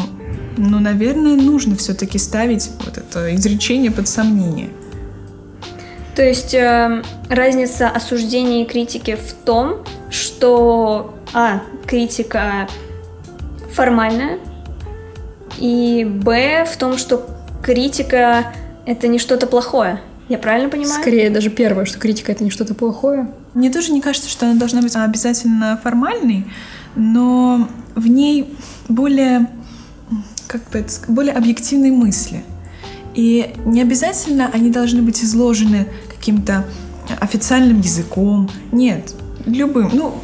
ну, 0.57 0.79
наверное, 0.79 1.35
нужно 1.35 1.75
все-таки 1.75 2.17
ставить 2.17 2.71
вот 2.85 2.97
это 2.97 3.35
изречение 3.35 3.91
под 3.91 4.07
сомнение. 4.07 4.69
То 6.15 6.23
есть 6.23 6.53
э, 6.53 7.03
разница 7.29 7.89
осуждения 7.89 8.63
и 8.63 8.67
критики 8.67 9.15
в 9.17 9.33
том, 9.45 9.83
что 10.09 11.13
а 11.33 11.61
критика 11.85 12.67
формальная, 13.73 14.39
и 15.59 16.05
б 16.05 16.65
в 16.65 16.77
том, 16.77 16.97
что 16.97 17.27
критика 17.61 18.53
это 18.85 19.07
не 19.07 19.19
что-то 19.19 19.47
плохое. 19.47 20.01
Я 20.29 20.37
правильно 20.37 20.69
понимаю? 20.69 21.01
Скорее 21.01 21.29
даже 21.29 21.49
первое, 21.49 21.85
что 21.85 21.99
критика 21.99 22.31
это 22.31 22.43
не 22.43 22.49
что-то 22.49 22.73
плохое. 22.73 23.29
Мне 23.53 23.71
тоже 23.71 23.91
не 23.91 24.01
кажется, 24.01 24.29
что 24.29 24.45
она 24.45 24.57
должна 24.57 24.81
быть 24.81 24.95
обязательно 24.95 25.79
формальной, 25.81 26.45
но 26.95 27.67
в 27.95 28.07
ней 28.07 28.55
более, 28.87 29.47
как 30.47 30.61
бы 30.69 30.79
это 30.79 30.93
более 31.07 31.33
объективные 31.33 31.91
мысли. 31.91 32.43
И 33.13 33.53
не 33.65 33.81
обязательно 33.81 34.49
они 34.51 34.69
должны 34.69 35.01
быть 35.01 35.23
изложены 35.23 35.87
каким-то 36.09 36.65
официальным 37.19 37.81
языком. 37.81 38.49
Нет, 38.71 39.13
любым. 39.45 39.89
Ну, 39.93 40.15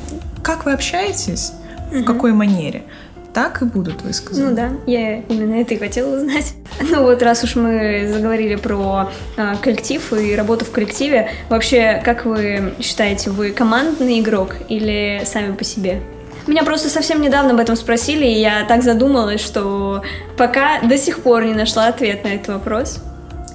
как 0.49 0.65
вы 0.65 0.71
общаетесь, 0.71 1.51
угу. 1.91 1.99
в 1.99 2.05
какой 2.05 2.33
манере 2.33 2.83
так 3.31 3.61
и 3.61 3.65
будут 3.65 4.01
высказаны. 4.01 4.49
Ну 4.49 4.55
да, 4.55 4.71
я 4.87 5.19
именно 5.19 5.61
это 5.61 5.75
и 5.75 5.77
хотела 5.77 6.17
узнать. 6.17 6.53
Ну 6.81 7.03
вот, 7.03 7.21
раз 7.21 7.43
уж 7.43 7.55
мы 7.55 8.09
заговорили 8.11 8.55
про 8.55 9.11
э, 9.37 9.55
коллектив 9.61 10.13
и 10.13 10.35
работу 10.35 10.65
в 10.65 10.71
коллективе, 10.71 11.29
вообще, 11.49 12.01
как 12.03 12.25
вы 12.25 12.73
считаете, 12.81 13.29
вы 13.29 13.51
командный 13.51 14.19
игрок 14.19 14.55
или 14.69 15.21
сами 15.25 15.53
по 15.53 15.63
себе? 15.63 16.01
Меня 16.47 16.63
просто 16.63 16.89
совсем 16.89 17.21
недавно 17.21 17.51
об 17.51 17.59
этом 17.59 17.75
спросили, 17.75 18.25
и 18.25 18.39
я 18.39 18.65
так 18.65 18.81
задумалась, 18.81 19.41
что 19.41 20.01
пока 20.35 20.81
до 20.81 20.97
сих 20.97 21.19
пор 21.19 21.43
не 21.43 21.53
нашла 21.53 21.87
ответ 21.87 22.23
на 22.23 22.29
этот 22.29 22.47
вопрос. 22.47 23.03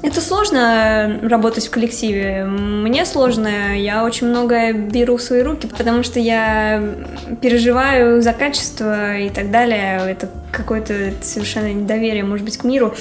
Это 0.04 0.20
сложно 0.20 0.58
э, 1.22 1.28
работать 1.28 1.66
в 1.66 1.70
коллективе. 1.70 2.44
Мне 2.44 3.06
сложно, 3.06 3.74
я 3.74 4.04
очень 4.04 4.26
многое 4.26 4.74
беру 4.74 5.16
в 5.16 5.22
свои 5.22 5.40
руки, 5.40 5.66
потому 5.66 6.02
что 6.02 6.20
я 6.20 6.82
переживаю 7.40 8.20
за 8.20 8.34
качество 8.34 9.16
и 9.16 9.30
так 9.30 9.50
далее. 9.50 10.02
Это 10.06 10.28
какое-то 10.52 11.14
совершенно 11.22 11.72
недоверие, 11.72 12.22
может 12.22 12.44
быть, 12.44 12.58
к 12.58 12.64
миру. 12.64 12.94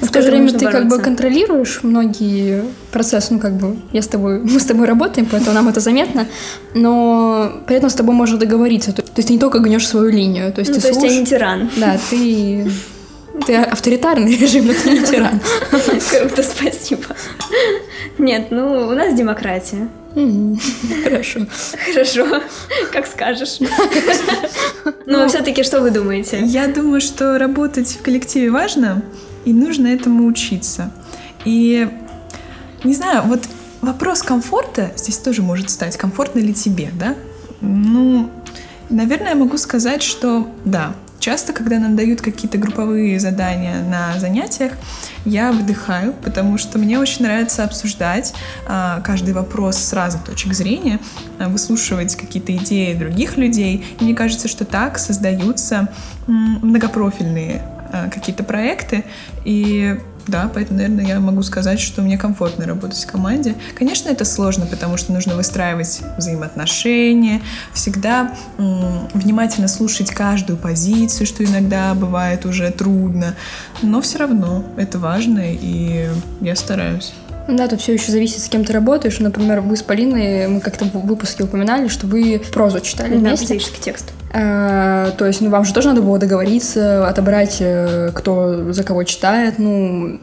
В 0.00 0.10
то 0.10 0.22
же 0.22 0.30
время 0.30 0.52
ты 0.52 0.70
как 0.70 0.88
бы 0.88 1.00
контролируешь 1.00 1.80
многие 1.82 2.64
процессы, 2.92 3.34
ну 3.34 3.38
как 3.38 3.52
бы 3.52 3.76
я 3.92 4.00
с 4.00 4.08
тобой, 4.08 4.40
мы 4.40 4.58
с 4.58 4.64
тобой 4.64 4.86
работаем, 4.86 5.28
поэтому 5.30 5.52
нам 5.52 5.68
это 5.68 5.80
заметно, 5.80 6.26
но 6.72 7.52
при 7.66 7.76
этом 7.76 7.90
с 7.90 7.94
тобой 7.94 8.14
можно 8.14 8.38
договориться. 8.38 8.94
То 8.94 9.02
есть 9.16 9.28
ты 9.28 9.34
не 9.34 9.38
только 9.38 9.58
гнешь 9.58 9.86
свою 9.86 10.10
линию, 10.10 10.50
то 10.50 10.60
есть 10.60 10.70
ну, 10.70 10.76
ты 10.76 10.80
то 10.80 10.88
есть 10.88 11.02
я 11.02 11.20
не 11.20 11.26
тиран. 11.26 11.70
Да, 11.76 11.98
ты 12.08 12.70
ты 13.44 13.56
авторитарный 13.56 14.36
режим, 14.40 14.66
но 14.66 14.74
ты 14.74 14.90
не 14.90 15.04
тиран. 15.04 15.40
Круто, 15.70 16.42
спасибо. 16.42 17.04
Нет, 18.18 18.48
ну, 18.50 18.88
у 18.88 18.92
нас 18.92 19.14
демократия. 19.14 19.88
Хорошо. 21.04 21.40
Хорошо, 21.84 22.42
как 22.90 23.06
скажешь. 23.06 23.58
Но 23.60 24.94
ну, 25.06 25.28
все-таки 25.28 25.62
что 25.62 25.82
вы 25.82 25.90
думаете? 25.90 26.40
Я 26.42 26.68
думаю, 26.68 27.02
что 27.02 27.38
работать 27.38 27.88
в 27.88 28.02
коллективе 28.02 28.50
важно, 28.50 29.02
и 29.44 29.52
нужно 29.52 29.88
этому 29.88 30.26
учиться. 30.26 30.90
И 31.44 31.86
не 32.82 32.94
знаю, 32.94 33.24
вот 33.26 33.42
вопрос 33.82 34.22
комфорта 34.22 34.92
здесь 34.96 35.18
тоже 35.18 35.42
может 35.42 35.68
стать. 35.68 35.98
Комфортно 35.98 36.38
ли 36.38 36.54
тебе, 36.54 36.90
да? 36.98 37.14
Ну, 37.60 38.30
наверное, 38.88 39.30
я 39.30 39.34
могу 39.34 39.58
сказать, 39.58 40.02
что 40.02 40.48
да, 40.64 40.94
Часто, 41.18 41.52
когда 41.52 41.78
нам 41.78 41.96
дают 41.96 42.20
какие-то 42.20 42.58
групповые 42.58 43.18
задания 43.18 43.82
на 43.82 44.18
занятиях, 44.18 44.72
я 45.24 45.52
выдыхаю, 45.52 46.12
потому 46.12 46.58
что 46.58 46.78
мне 46.78 46.98
очень 46.98 47.24
нравится 47.24 47.64
обсуждать 47.64 48.34
а, 48.66 49.00
каждый 49.00 49.34
вопрос 49.34 49.76
с 49.76 49.92
разных 49.92 50.24
точек 50.24 50.52
зрения, 50.52 51.00
а, 51.38 51.48
выслушивать 51.48 52.14
какие-то 52.16 52.54
идеи 52.56 52.94
других 52.94 53.36
людей. 53.36 53.84
И 54.00 54.04
мне 54.04 54.14
кажется, 54.14 54.46
что 54.46 54.64
так 54.64 54.98
создаются 54.98 55.88
многопрофильные 56.26 57.62
а, 57.92 58.08
какие-то 58.08 58.44
проекты, 58.44 59.04
и 59.44 59.98
да, 60.26 60.50
поэтому, 60.52 60.78
наверное, 60.78 61.04
я 61.06 61.20
могу 61.20 61.42
сказать, 61.42 61.80
что 61.80 62.02
мне 62.02 62.18
комфортно 62.18 62.66
работать 62.66 62.98
в 62.98 63.06
команде. 63.06 63.54
Конечно, 63.74 64.08
это 64.08 64.24
сложно, 64.24 64.66
потому 64.66 64.96
что 64.96 65.12
нужно 65.12 65.34
выстраивать 65.36 66.00
взаимоотношения, 66.18 67.40
всегда 67.72 68.34
м- 68.58 69.08
внимательно 69.14 69.68
слушать 69.68 70.10
каждую 70.10 70.56
позицию, 70.58 71.26
что 71.26 71.44
иногда 71.44 71.94
бывает 71.94 72.44
уже 72.46 72.70
трудно. 72.70 73.34
Но 73.82 74.00
все 74.00 74.18
равно 74.18 74.64
это 74.76 74.98
важно, 74.98 75.42
и 75.44 76.08
я 76.40 76.56
стараюсь. 76.56 77.12
Да, 77.48 77.68
тут 77.68 77.80
все 77.80 77.92
еще 77.92 78.10
зависит, 78.10 78.40
с 78.40 78.48
кем 78.48 78.64
ты 78.64 78.72
работаешь. 78.72 79.20
Например, 79.20 79.60
вы 79.60 79.76
с 79.76 79.82
Полиной, 79.82 80.48
мы 80.48 80.60
как-то 80.60 80.84
в 80.86 81.06
выпуске 81.06 81.44
упоминали, 81.44 81.86
что 81.88 82.06
вы 82.06 82.42
прозу 82.52 82.80
читали 82.80 83.14
да, 83.14 83.28
вместе. 83.36 83.58
текст. 83.80 84.12
А, 84.38 85.12
то 85.12 85.24
есть, 85.24 85.40
ну, 85.40 85.48
вам 85.48 85.64
же 85.64 85.72
тоже 85.72 85.88
надо 85.88 86.02
было 86.02 86.18
договориться, 86.18 87.08
отобрать, 87.08 87.56
э, 87.60 88.10
кто 88.14 88.70
за 88.72 88.84
кого 88.84 89.04
читает, 89.04 89.54
ну... 89.58 90.20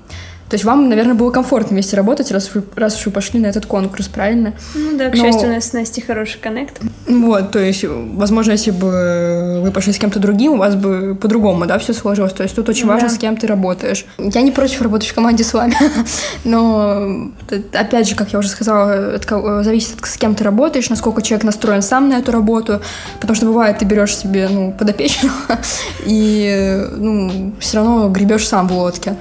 То 0.53 0.55
есть 0.55 0.65
вам, 0.65 0.88
наверное, 0.88 1.15
было 1.15 1.31
комфортно 1.31 1.69
вместе 1.72 1.98
работать, 1.98 2.29
раз 2.31 2.53
вы, 2.53 2.62
раз 2.75 2.95
уж 2.95 3.07
вы 3.07 3.12
пошли 3.12 3.39
на 3.39 3.48
этот 3.48 3.65
конкурс, 3.65 4.07
правильно? 4.07 4.53
Ну 4.75 4.95
да, 4.95 5.10
к 5.10 5.15
Но... 5.15 5.24
счастью, 5.24 5.50
у 5.50 5.51
нас 5.51 5.69
с 5.69 5.74
Настей 5.74 6.03
хороший 6.03 6.39
коннект. 6.39 6.79
Вот, 7.07 7.51
то 7.51 7.57
есть, 7.57 7.83
возможно, 7.83 8.51
если 8.51 8.69
бы 8.69 9.62
вы 9.63 9.72
пошли 9.72 9.93
с 9.93 9.98
кем-то 9.98 10.19
другим, 10.19 10.51
у 10.51 10.57
вас 10.57 10.75
бы 10.75 11.17
по-другому, 11.19 11.65
да, 11.65 11.79
все 11.79 11.91
сложилось. 11.91 12.33
То 12.33 12.43
есть 12.43 12.55
тут 12.55 12.69
очень 12.69 12.86
важно, 12.86 13.10
да. 13.10 13.15
с 13.15 13.17
кем 13.17 13.36
ты 13.36 13.48
работаешь. 13.48 14.05
Я 14.19 14.43
не 14.43 14.51
против 14.51 14.83
работать 14.83 15.10
в 15.10 15.15
команде 15.15 15.43
с 15.43 15.55
вами, 15.55 15.75
но, 16.43 17.31
опять 17.74 18.07
же, 18.07 18.13
как 18.13 18.31
я 18.31 18.38
уже 18.38 18.50
сказала, 18.50 18.91
это 19.15 19.63
зависит 19.63 20.00
от 20.00 20.07
с 20.07 20.17
кем 20.17 20.36
ты 20.36 20.43
работаешь, 20.43 20.88
насколько 20.88 21.24
человек 21.24 21.45
настроен 21.45 21.81
сам 21.81 22.10
на 22.10 22.19
эту 22.19 22.31
работу, 22.31 22.79
потому 23.19 23.36
что 23.36 23.48
бывает, 23.48 23.79
ты 23.79 23.86
берешь 23.86 24.15
себе, 24.15 24.48
ну, 24.51 24.72
подопечного 24.72 25.33
и, 26.05 26.86
ну, 26.95 27.53
все 27.60 27.77
равно 27.77 28.07
гребешь 28.10 28.48
сам 28.48 28.67
в 28.67 28.74
лодке. 28.74 29.15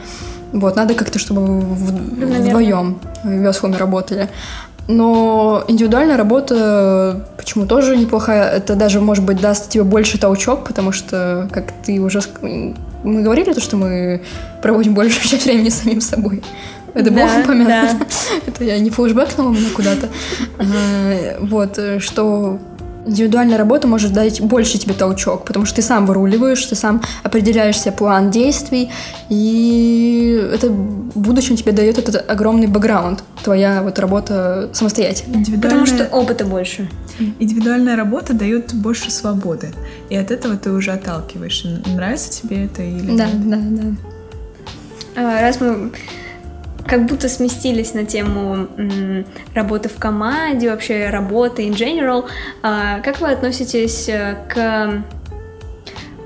Вот, 0.53 0.77
надо 0.77 0.95
как-то, 0.95 1.19
чтобы 1.19 1.61
вдвоем 1.61 2.99
веслами 3.25 3.77
работали. 3.77 4.29
Но 4.89 5.63
индивидуальная 5.69 6.17
работа 6.17 7.27
почему 7.37 7.67
тоже 7.67 7.97
неплохая. 7.97 8.51
Это 8.51 8.75
даже, 8.75 9.01
может 9.01 9.25
быть, 9.25 9.41
даст 9.41 9.71
тебе 9.71 9.85
больше 9.85 10.19
толчок, 10.19 10.65
потому 10.67 10.93
что, 10.93 11.49
как 11.53 11.73
ты 11.85 12.01
уже... 12.01 12.21
Мы 13.05 13.23
говорили 13.23 13.53
то, 13.53 13.61
что 13.61 13.77
мы 13.77 14.23
проводим 14.61 14.95
большую 14.95 15.23
часть 15.29 15.45
времени 15.45 15.69
с 15.69 15.81
самим 15.83 16.01
собой. 16.01 16.43
Это 16.95 17.11
было 17.11 17.27
Да, 17.27 17.41
упомянуто. 17.41 17.97
да. 17.99 18.07
Это 18.47 18.65
я 18.65 18.79
не 18.79 18.91
флешбэкнула 18.91 19.51
меня 19.53 19.69
куда-то. 19.75 20.09
А, 20.59 21.39
Вот, 21.41 21.79
что 22.01 22.59
индивидуальная 23.07 23.59
работа 23.59 23.89
может 23.89 24.13
дать 24.13 24.41
больше 24.41 24.79
тебе 24.79 24.95
толчок, 24.95 25.45
потому 25.45 25.65
что 25.67 25.77
ты 25.77 25.83
сам 25.83 26.07
выруливаешь, 26.07 26.65
ты 26.65 26.75
сам 26.75 27.03
определяешь 27.23 27.81
себе 27.81 27.93
план 27.93 28.31
действий, 28.31 28.91
и 29.29 30.49
это 30.55 30.69
в 30.69 31.19
будущем 31.19 31.57
тебе 31.57 31.73
дает 31.73 31.99
этот 31.99 32.29
огромный 32.31 32.67
бэкграунд, 32.67 33.23
твоя 33.43 33.83
вот 33.83 33.99
работа 33.99 34.71
самостоятельно. 34.73 35.39
Потому 35.61 35.87
что 35.87 35.97
Индивидуальная, 35.97 36.09
опыта 36.11 36.45
больше. 36.45 36.89
индивидуальная 37.39 37.97
работа 37.97 38.35
дает 38.35 38.73
больше 38.75 39.11
свободы. 39.11 39.71
И 40.09 40.17
от 40.17 40.31
этого 40.31 40.57
ты 40.57 40.71
уже 40.71 40.93
отталкиваешь. 40.93 41.65
Нравится 41.87 42.31
тебе 42.43 42.65
это 42.67 42.83
или 42.83 43.17
Да, 43.17 43.27
нет? 43.27 43.49
да, 43.51 43.57
да. 43.61 43.83
А, 45.17 45.41
Раз 45.43 45.61
мы 45.61 45.91
как 46.93 47.07
будто 47.07 47.31
сместились 47.31 47.95
на 47.95 48.05
тему 48.05 48.69
м, 48.77 49.25
работы 49.55 49.89
в 49.89 49.95
команде, 49.95 50.69
вообще 50.69 51.09
работы 51.09 51.67
in 51.67 51.73
general, 51.73 52.27
а, 52.63 53.01
как 53.01 53.23
вы 53.23 53.31
относитесь 53.31 54.11
э, 54.11 54.37
к 54.47 55.03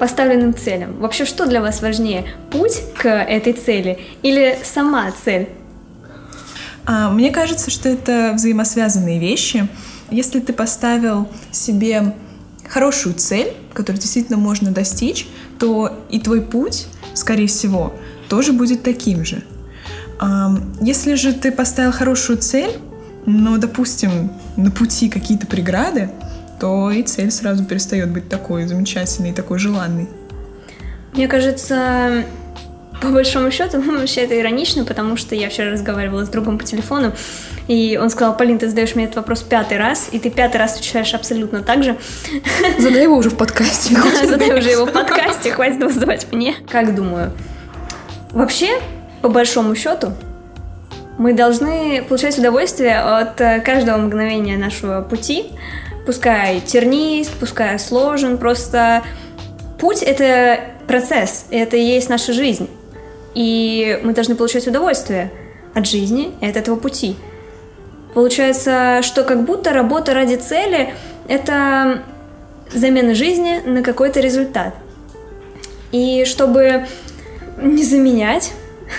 поставленным 0.00 0.56
целям? 0.56 0.99
Вообще, 0.99 1.25
что 1.25 1.46
для 1.46 1.61
вас 1.61 1.82
важнее? 1.82 2.25
Путь 2.50 2.82
к 2.99 3.08
этой 3.08 3.52
цели 3.52 4.00
или 4.23 4.58
сама 4.64 5.12
цель? 5.12 5.50
А, 6.85 7.11
Мне 7.11 7.30
кажется, 7.30 7.70
что 7.70 7.88
это 7.88 8.32
взаимосвязанные 8.35 9.20
вещи. 9.20 9.68
Если 10.11 10.40
ты 10.40 10.52
поставил 10.52 11.28
себе 11.52 12.12
хорошую 12.68 13.14
цель, 13.14 13.52
которую 13.73 14.00
действительно 14.00 14.37
можно 14.37 14.73
достичь, 14.73 15.28
то 15.61 15.96
и 16.11 16.18
твой 16.18 16.42
путь, 16.42 16.88
скорее 17.14 17.46
всего, 17.46 17.92
тоже 18.28 18.52
будет 18.52 18.82
таким 18.82 19.25
же. 19.25 19.44
Если 20.80 21.14
же 21.14 21.32
ты 21.32 21.52
поставил 21.52 21.92
хорошую 21.92 22.38
цель, 22.38 22.73
но, 23.26 23.58
допустим, 23.58 24.32
на 24.56 24.70
пути 24.70 25.08
какие-то 25.08 25.46
преграды, 25.46 26.11
то 26.61 26.90
и 26.90 27.02
цель 27.02 27.30
сразу 27.30 27.64
перестает 27.64 28.11
быть 28.11 28.28
такой 28.28 28.66
замечательной, 28.66 29.32
такой 29.32 29.58
желанной. 29.58 30.08
Мне 31.12 31.28
кажется, 31.28 32.25
по 33.00 33.08
большому 33.08 33.50
счету, 33.50 33.82
ну, 33.82 33.99
вообще 33.99 34.23
это 34.23 34.38
иронично, 34.38 34.85
потому 34.85 35.16
что 35.16 35.35
я 35.35 35.49
вчера 35.49 35.73
разговаривала 35.73 36.25
с 36.25 36.28
другом 36.28 36.58
по 36.58 36.64
телефону, 36.64 37.12
и 37.68 37.99
он 38.00 38.11
сказал, 38.11 38.37
Полин, 38.37 38.58
ты 38.58 38.68
задаешь 38.68 38.94
мне 38.94 39.04
этот 39.04 39.16
вопрос 39.16 39.42
пятый 39.42 39.76
раз, 39.76 40.08
и 40.12 40.18
ты 40.18 40.30
пятый 40.30 40.58
раз 40.58 40.75
отвечаешь 40.75 41.14
абсолютно 41.14 41.62
так 41.62 41.82
же. 41.82 41.96
Задай 42.78 43.02
его 43.02 43.16
уже 43.16 43.30
в 43.30 43.37
подкасте. 43.37 43.94
Да, 43.94 44.26
задай 44.26 44.56
уже 44.56 44.70
его 44.70 44.87
в 44.87 44.92
подкасте, 44.92 45.52
хватит 45.52 45.80
его 45.80 45.90
задавать 45.90 46.32
мне. 46.32 46.54
Как 46.70 46.94
думаю? 46.94 47.32
Вообще, 48.30 48.80
по 49.26 49.33
большому 49.33 49.75
счету, 49.75 50.12
мы 51.18 51.33
должны 51.33 52.04
получать 52.09 52.38
удовольствие 52.38 53.00
от 53.00 53.40
э, 53.40 53.59
каждого 53.59 53.97
мгновения 53.97 54.56
нашего 54.56 55.02
пути, 55.02 55.47
пускай 56.06 56.61
тернист, 56.61 57.33
пускай 57.33 57.76
сложен, 57.80 58.38
просто 58.38 59.02
путь— 59.80 60.00
это 60.04 60.61
процесс, 60.87 61.47
это 61.50 61.76
и 61.76 61.83
есть 61.83 62.09
наша 62.09 62.33
жизнь. 62.33 62.71
И 63.35 63.99
мы 64.04 64.12
должны 64.12 64.37
получать 64.37 64.68
удовольствие 64.68 65.33
от 65.75 65.88
жизни 65.88 66.33
и 66.40 66.47
от 66.47 66.56
этого 66.56 66.76
пути. 66.76 67.16
Получается, 68.14 69.00
что 69.02 69.25
как 69.25 69.45
будто 69.45 69.73
работа 69.73 70.14
ради 70.14 70.37
цели— 70.37 70.95
это 71.26 72.04
замена 72.73 73.16
жизни 73.16 73.61
на 73.66 73.83
какой-то 73.83 74.21
результат. 74.21 74.76
И 75.90 76.25
чтобы 76.26 76.87
не 77.56 77.83
заменять, 77.83 78.52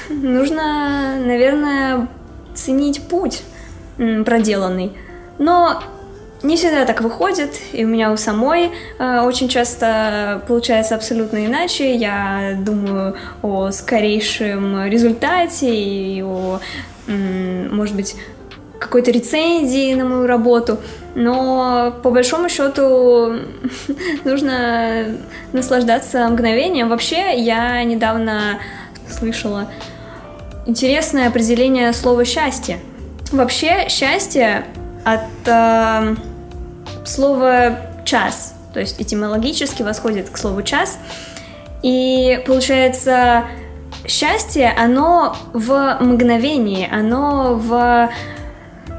нужно, 0.09 1.17
наверное, 1.19 2.07
ценить 2.55 3.01
путь 3.07 3.43
проделанный. 3.97 4.93
Но 5.37 5.81
не 6.43 6.55
всегда 6.55 6.85
так 6.85 7.01
выходит, 7.01 7.59
и 7.73 7.83
у 7.83 7.87
меня 7.87 8.11
у 8.11 8.17
самой 8.17 8.71
э, 8.99 9.21
очень 9.21 9.49
часто 9.49 10.43
получается 10.47 10.95
абсолютно 10.95 11.45
иначе. 11.45 11.95
Я 11.95 12.55
думаю 12.59 13.15
о 13.41 13.71
скорейшем 13.71 14.85
результате 14.85 15.73
и 15.73 16.21
о, 16.21 16.59
м, 17.07 17.75
может 17.75 17.95
быть, 17.95 18.15
какой-то 18.79 19.09
рецензии 19.09 19.95
на 19.95 20.05
мою 20.05 20.27
работу, 20.27 20.77
но 21.15 21.95
по 22.03 22.11
большому 22.11 22.49
счету 22.49 23.37
нужно 24.23 25.05
наслаждаться 25.53 26.27
мгновением. 26.29 26.89
Вообще, 26.89 27.35
я 27.39 27.83
недавно 27.83 28.59
слышала 29.11 29.69
интересное 30.65 31.27
определение 31.27 31.93
слова 31.93 32.25
счастье. 32.25 32.79
Вообще, 33.31 33.87
счастье 33.89 34.65
от 35.03 35.21
э, 35.45 36.15
слова 37.05 37.79
час, 38.05 38.53
то 38.73 38.79
есть 38.79 39.01
этимологически 39.01 39.81
восходит 39.81 40.29
к 40.29 40.37
слову 40.37 40.61
час. 40.61 40.97
И 41.83 42.41
получается, 42.45 43.45
счастье, 44.07 44.73
оно 44.77 45.35
в 45.53 45.97
мгновении, 45.99 46.87
оно 46.91 47.55
в 47.55 48.09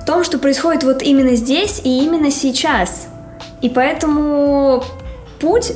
том, 0.06 0.24
что 0.24 0.38
происходит 0.38 0.84
вот 0.84 1.02
именно 1.02 1.34
здесь 1.34 1.80
и 1.84 2.04
именно 2.04 2.30
сейчас. 2.30 3.08
И 3.60 3.68
поэтому 3.68 4.84
путь, 5.40 5.72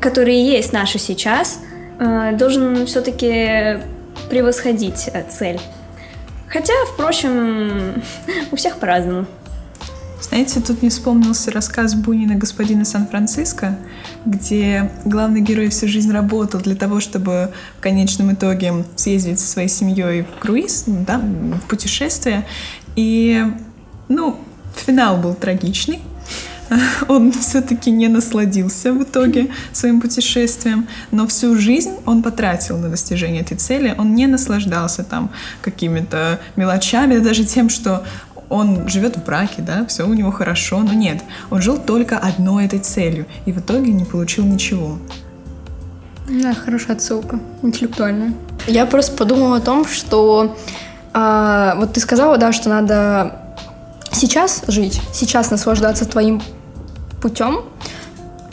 который 0.00 0.36
есть 0.36 0.72
наше 0.72 0.98
сейчас, 0.98 1.60
должен 1.98 2.86
все-таки 2.86 3.78
превосходить 4.28 5.08
э, 5.12 5.24
цель. 5.30 5.60
Хотя, 6.48 6.72
впрочем, 6.92 8.02
у 8.52 8.56
всех 8.56 8.76
по-разному. 8.78 9.26
Знаете, 10.20 10.60
тут 10.60 10.82
мне 10.82 10.90
вспомнился 10.90 11.50
рассказ 11.52 11.94
Бунина 11.94 12.34
«Господина 12.34 12.84
Сан-Франциско», 12.84 13.78
где 14.24 14.90
главный 15.04 15.40
герой 15.40 15.68
всю 15.68 15.86
жизнь 15.86 16.10
работал 16.10 16.60
для 16.60 16.74
того, 16.74 17.00
чтобы 17.00 17.52
в 17.78 17.80
конечном 17.80 18.32
итоге 18.32 18.84
съездить 18.96 19.38
со 19.38 19.46
своей 19.46 19.68
семьей 19.68 20.22
в 20.22 20.40
круиз, 20.40 20.84
ну 20.86 21.04
да, 21.06 21.18
в 21.18 21.68
путешествие. 21.68 22.44
И, 22.96 23.44
ну, 24.08 24.40
финал 24.74 25.18
был 25.18 25.34
трагичный. 25.34 26.00
Он 27.08 27.32
все-таки 27.32 27.90
не 27.90 28.08
насладился 28.08 28.92
в 28.92 29.02
итоге 29.02 29.50
своим 29.72 30.00
путешествием, 30.00 30.86
но 31.10 31.26
всю 31.26 31.56
жизнь 31.56 31.92
он 32.04 32.22
потратил 32.22 32.78
на 32.78 32.88
достижение 32.88 33.42
этой 33.42 33.56
цели. 33.56 33.94
Он 33.98 34.14
не 34.14 34.26
наслаждался 34.26 35.04
там 35.04 35.30
какими-то 35.62 36.40
мелочами, 36.56 37.18
даже 37.18 37.44
тем, 37.44 37.68
что 37.68 38.04
он 38.48 38.88
живет 38.88 39.16
в 39.16 39.24
браке, 39.24 39.62
да, 39.62 39.84
все 39.86 40.06
у 40.06 40.14
него 40.14 40.30
хорошо, 40.30 40.78
но 40.78 40.92
нет, 40.92 41.22
он 41.50 41.60
жил 41.60 41.78
только 41.78 42.18
одной 42.18 42.64
этой 42.64 42.78
целью 42.78 43.26
и 43.44 43.52
в 43.52 43.58
итоге 43.58 43.92
не 43.92 44.04
получил 44.04 44.44
ничего. 44.44 44.98
Да, 46.28 46.54
хорошая 46.54 46.96
отсылка, 46.96 47.40
интеллектуальная. 47.62 48.32
Я 48.66 48.86
просто 48.86 49.16
подумала 49.16 49.58
о 49.58 49.60
том, 49.60 49.86
что 49.86 50.56
а, 51.12 51.74
вот 51.76 51.94
ты 51.94 52.00
сказала, 52.00 52.36
да, 52.38 52.52
что 52.52 52.68
надо 52.68 53.40
сейчас 54.12 54.62
жить, 54.68 55.00
сейчас 55.12 55.50
наслаждаться 55.50 56.04
твоим 56.04 56.42
путем. 57.20 57.60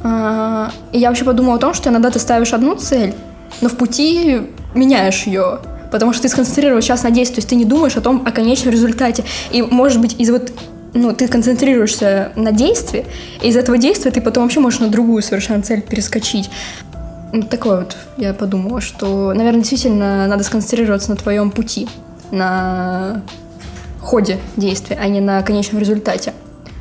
А, 0.04 0.71
и 0.91 0.99
я 0.99 1.10
вообще 1.10 1.25
подумала 1.25 1.56
о 1.56 1.60
том, 1.60 1.73
что 1.73 1.89
иногда 1.89 2.10
ты 2.12 2.19
ставишь 2.19 2.54
одну 2.54 2.75
цель, 2.75 3.13
но 3.62 3.69
в 3.69 3.78
пути 3.78 4.41
меняешь 4.73 5.23
ее. 5.23 5.60
Потому 5.91 6.13
что 6.13 6.23
ты 6.23 6.30
сконцентрирован 6.30 6.82
сейчас 6.82 7.04
на 7.04 7.12
действии, 7.12 7.36
то 7.36 7.39
есть 7.39 7.49
ты 7.49 7.56
не 7.56 7.65
думаешь 7.65 7.95
о 7.95 8.01
том, 8.01 8.23
о 8.25 8.32
конечном 8.32 8.71
результате. 8.71 9.23
И, 9.51 9.62
может 9.62 10.01
быть, 10.01 10.15
из 10.19 10.30
вот 10.30 10.51
ну, 10.93 11.13
ты 11.13 11.28
концентрируешься 11.28 12.32
на 12.36 12.51
действии, 12.51 13.06
и 13.41 13.49
из 13.49 13.58
этого 13.58 13.78
действия 13.78 14.12
ты 14.12 14.21
потом 14.21 14.43
вообще 14.43 14.62
можешь 14.62 14.80
на 14.80 14.88
другую 14.88 15.21
совершенно 15.21 15.62
цель 15.62 15.82
перескочить. 15.82 16.49
Ну, 17.34 17.43
такое 17.43 17.80
вот 17.80 17.97
я 18.17 18.34
подумала, 18.34 18.80
что, 18.80 19.34
наверное, 19.34 19.60
действительно 19.60 20.25
надо 20.28 20.43
сконцентрироваться 20.43 21.10
на 21.10 21.17
твоем 21.17 21.51
пути, 21.51 21.89
на 22.32 23.23
ходе 24.01 24.39
действия, 24.56 24.97
а 25.01 25.08
не 25.08 25.19
на 25.19 25.41
конечном 25.41 25.82
результате. 25.82 26.34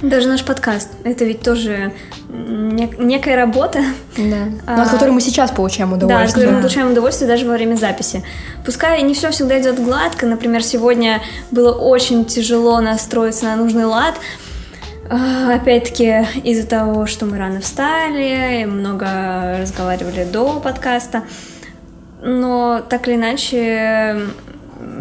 Даже 0.04 0.28
наш 0.28 0.44
подкаст, 0.44 0.90
это 1.04 1.24
ведь 1.24 1.40
тоже 1.40 1.92
не- 2.28 2.90
некая 2.98 3.36
работа, 3.36 3.80
Да. 4.16 4.36
А, 4.66 4.76
Но 4.76 4.82
от 4.82 4.90
которой 4.90 5.10
мы 5.10 5.20
сейчас 5.20 5.50
получаем 5.50 5.90
да, 5.90 5.96
от 5.96 6.02
удовольствие. 6.04 6.44
которой 6.46 6.54
мы 6.56 6.60
получаем 6.60 6.90
удовольствие 6.92 7.28
даже 7.28 7.46
во 7.46 7.52
время 7.54 7.76
записи. 7.76 8.22
Пускай 8.66 9.00
не 9.02 9.14
все 9.14 9.30
всегда 9.30 9.60
идет 9.60 9.82
гладко, 9.82 10.26
например, 10.26 10.62
сегодня 10.62 11.20
было 11.50 11.72
очень 11.72 12.24
тяжело 12.24 12.80
настроиться 12.80 13.44
на 13.46 13.56
нужный 13.56 13.84
лад, 13.84 14.14
А, 15.10 15.54
Опять-таки 15.54 16.26
из-за 16.44 16.66
того, 16.66 17.06
что 17.06 17.26
мы 17.26 17.36
рано 17.38 17.60
встали, 17.60 18.64
много 18.64 19.58
разговаривали 19.60 20.24
до 20.24 20.60
подкаста. 20.60 21.24
Но 22.22 22.82
так 22.88 23.06
или 23.06 23.16
иначе, 23.16 24.18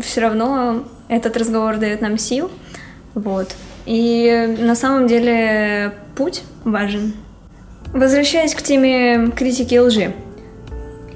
все 0.02 0.22
равно 0.22 0.84
этот 1.08 1.38
разговор 1.38 1.78
дает 1.78 2.02
нам 2.02 2.18
сил. 2.18 2.52
Вот. 3.16 3.56
И 3.86 4.56
на 4.60 4.76
самом 4.76 5.08
деле 5.08 5.93
путь 6.15 6.43
важен. 6.63 7.13
Возвращаясь 7.93 8.56
к 8.56 8.62
теме 8.62 9.32
критики 9.36 9.76
и 9.76 9.80
лжи. 9.80 10.13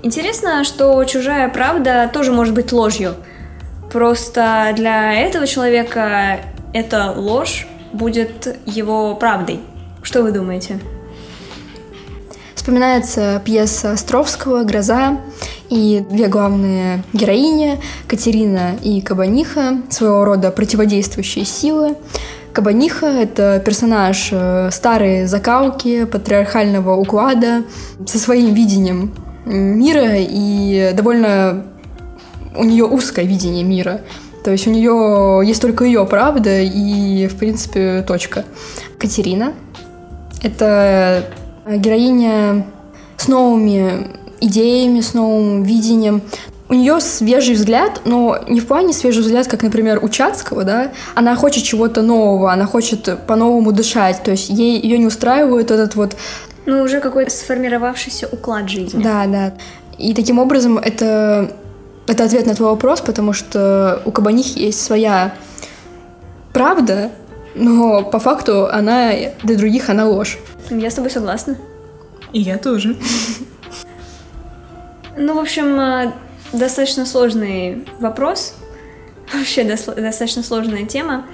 Интересно, 0.04 0.64
что 0.64 1.04
чужая 1.06 1.50
правда 1.50 2.10
тоже 2.12 2.32
может 2.32 2.54
быть 2.54 2.72
ложью. 2.72 3.16
Просто 3.92 4.74
для 4.76 5.14
этого 5.14 5.48
человека 5.48 6.40
эта 6.74 7.12
ложь 7.12 7.68
будет 7.94 8.58
его 8.66 9.16
правдой. 9.16 9.60
Что 10.04 10.22
вы 10.22 10.32
думаете? 10.32 10.80
Вспоминается 12.54 13.42
пьеса 13.46 13.94
Островского 13.94 14.64
«Гроза», 14.64 15.18
и 15.70 16.06
две 16.10 16.28
главные 16.28 17.04
героини, 17.14 17.80
Катерина 18.08 18.78
и 18.82 19.02
Кабаниха, 19.02 19.82
своего 19.90 20.24
рода 20.26 20.52
противодействующие 20.52 21.46
силы. 21.46 21.96
Кабаниха— 22.58 23.06
это 23.06 23.62
персонаж 23.64 24.30
э, 24.32 24.72
старой 24.72 25.28
закалки, 25.28 26.06
патриархального 26.06 26.96
уклада, 26.96 27.62
со 28.08 28.18
своим 28.18 28.56
видением 28.56 29.14
мира 29.46 30.14
и 30.16 30.92
довольно 30.96 31.68
у 32.56 32.64
нее 32.64 32.86
узкое 32.86 33.26
видение 33.26 33.64
мира. 33.64 34.02
То 34.44 34.50
есть 34.50 34.66
у 34.66 34.72
нее 34.72 35.48
есть 35.48 35.62
только 35.62 35.86
ее 35.86 36.04
правда 36.08 36.60
и, 36.60 37.28
в 37.28 37.36
принципе, 37.36 38.02
точка. 38.08 38.44
Катерина— 38.98 39.54
это 40.42 41.26
героиня 41.70 42.66
с 43.18 43.28
новыми 43.28 44.08
идеями, 44.42 45.02
с 45.02 45.14
новым 45.14 45.62
видением. 45.62 46.24
У 46.70 46.74
нее 46.74 47.00
свежий 47.00 47.56
взгляд, 47.56 48.02
но 48.04 48.40
не 48.48 48.60
в 48.60 48.68
плане 48.68 48.92
свежий 48.92 49.24
взгляд, 49.24 49.48
как, 49.48 49.64
например, 49.64 50.04
у 50.04 50.10
Чацкого, 50.10 50.64
да. 50.66 50.92
Она 51.16 51.36
хочет 51.36 51.64
чего-то 51.64 52.02
нового, 52.02 52.52
она 52.52 52.66
хочет 52.66 53.26
по-новому 53.26 53.72
дышать. 53.72 54.22
То 54.24 54.32
есть 54.32 54.50
ей 54.50 54.80
ее 54.80 54.98
не 54.98 55.06
устраивает 55.06 55.72
этот 55.72 55.96
вот... 55.96 56.18
Ну, 56.66 56.82
уже 56.84 57.00
какой-то 57.00 57.32
сформировавшийся 57.32 58.28
уклад 58.30 58.70
жизни. 58.70 59.02
Да, 59.02 59.26
да. 59.28 59.54
И 59.98 60.14
таким 60.14 60.40
образом 60.40 60.78
это, 60.78 61.52
это 62.06 62.26
ответ 62.26 62.46
на 62.46 62.54
твой 62.54 62.72
вопрос, 62.72 63.00
потому 63.00 63.32
что 63.32 64.02
у 64.04 64.12
Кабанихи 64.12 64.60
есть 64.60 64.84
своя 64.84 65.34
правда, 66.52 67.12
но 67.56 68.04
по 68.04 68.20
факту 68.20 68.68
она 68.68 69.12
для 69.44 69.56
других 69.56 69.90
она 69.90 70.06
ложь. 70.06 70.38
Я 70.70 70.92
с 70.92 70.96
тобой 70.96 71.10
согласна. 71.10 71.56
И 72.34 72.42
я 72.42 72.58
тоже. 72.58 72.98
Ну, 75.16 75.34
в 75.34 75.40
общем, 75.40 75.80
э, 75.80 76.12
достаточно 76.54 77.06
сложный 77.06 77.86
вопрос, 78.00 78.56
вообще 79.34 79.64
достаточно 79.64 80.44
сложная 80.44 80.86
тема. 80.86 81.26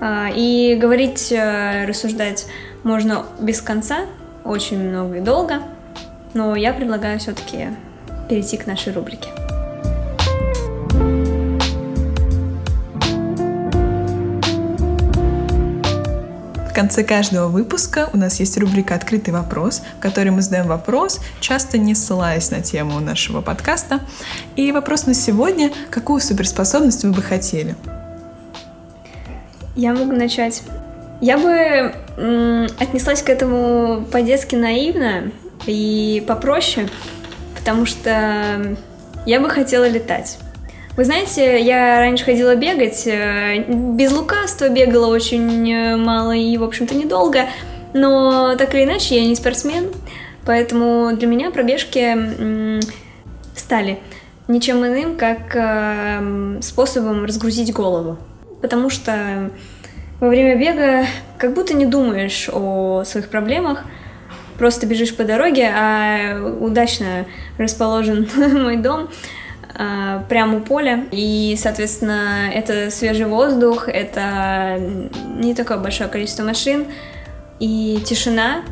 А, 0.00 0.28
и 0.34 0.76
говорить, 0.76 1.32
э, 1.32 1.84
рассуждать 1.86 2.46
можно 2.84 3.26
без 3.40 3.60
конца, 3.60 4.06
очень 4.44 4.78
много 4.78 5.16
и 5.16 5.20
долго, 5.20 5.62
но 6.34 6.54
я 6.54 6.72
предлагаю 6.72 7.18
все-таки 7.18 7.68
перейти 8.28 8.56
к 8.56 8.66
нашей 8.66 8.92
рубрике. 8.92 9.28
Конце 16.78 17.02
каждого 17.02 17.48
выпуска 17.48 18.08
у 18.12 18.16
нас 18.16 18.38
есть 18.38 18.56
рубрика 18.56 18.94
«Открытый 18.94 19.34
вопрос», 19.34 19.82
в 19.98 20.00
которой 20.00 20.28
мы 20.28 20.42
задаем 20.42 20.68
вопрос, 20.68 21.18
часто 21.40 21.76
не 21.76 21.92
ссылаясь 21.96 22.52
на 22.52 22.60
тему 22.60 23.00
нашего 23.00 23.40
подкаста. 23.40 23.98
И 24.54 24.70
вопрос 24.70 25.06
на 25.06 25.12
сегодня– 25.12 25.72
какую 25.90 26.20
суперспособность 26.20 27.02
вы 27.02 27.10
бы 27.10 27.20
хотели? 27.20 27.74
Я 29.74 29.92
могу 29.92 30.12
начать. 30.12 30.62
Я 31.20 31.36
бы 31.38 31.50
м- 32.16 32.68
отнеслась 32.78 33.22
к 33.22 33.28
этому 33.28 34.04
по-детски 34.12 34.54
наивно 34.54 35.32
и 35.66 36.22
попроще, 36.28 36.88
потому 37.56 37.86
что 37.86 38.76
я 39.26 39.40
бы 39.40 39.50
хотела 39.50 39.88
летать. 39.88 40.38
Вы 40.98 41.04
знаете, 41.04 41.60
я 41.60 42.00
раньше 42.00 42.24
ходила 42.24 42.56
бегать, 42.56 43.06
э, 43.06 43.62
без 43.68 44.10
лукавства 44.10 44.68
бегала 44.68 45.06
очень 45.06 45.72
э, 45.72 45.96
мало 45.96 46.32
и, 46.32 46.56
в 46.56 46.64
общем-то, 46.64 46.96
недолго, 46.96 47.42
но 47.94 48.56
так 48.56 48.74
или 48.74 48.82
иначе 48.82 49.14
я 49.14 49.24
не 49.24 49.36
спортсмен, 49.36 49.92
поэтому 50.44 51.16
для 51.16 51.28
меня 51.28 51.52
пробежки 51.52 52.82
стали 53.54 54.00
ничем 54.48 54.84
иным, 54.84 55.16
как 55.16 55.54
э, 55.54 56.58
способом 56.62 57.26
разгрузить 57.26 57.72
голову. 57.72 58.18
Потому 58.60 58.90
что 58.90 59.52
во 60.18 60.28
время 60.28 60.56
бега 60.56 61.06
как 61.38 61.54
будто 61.54 61.74
не 61.74 61.86
думаешь 61.86 62.50
о 62.52 63.04
своих 63.04 63.28
проблемах, 63.28 63.84
просто 64.58 64.84
бежишь 64.84 65.14
по 65.14 65.22
дороге, 65.22 65.70
а 65.72 66.42
удачно 66.60 67.24
расположен 67.56 68.28
мой 68.36 68.78
дом– 68.78 69.10
а, 69.80 70.24
прямо 70.28 70.58
у 70.58 70.60
поля. 70.60 71.04
И, 71.12 71.56
соответственно, 71.56 72.50
это 72.52 72.90
свежий 72.90 73.26
воздух, 73.26 73.88
это 73.88 74.76
не 75.36 75.54
такое 75.54 75.78
большое 75.78 76.10
количество 76.10 76.42
машин 76.42 76.86
и 77.60 78.02
тишина. 78.04 78.62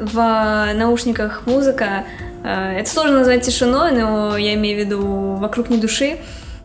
В 0.00 0.72
наушниках 0.74 1.42
музыка. 1.44 2.04
А, 2.42 2.72
это 2.72 2.88
сложно 2.88 3.18
назвать 3.18 3.42
тишиной, 3.42 3.92
но 3.92 4.38
я 4.38 4.54
имею 4.54 4.78
в 4.78 4.86
виду 4.86 5.34
вокруг 5.34 5.68
не 5.68 5.76
души. 5.76 6.16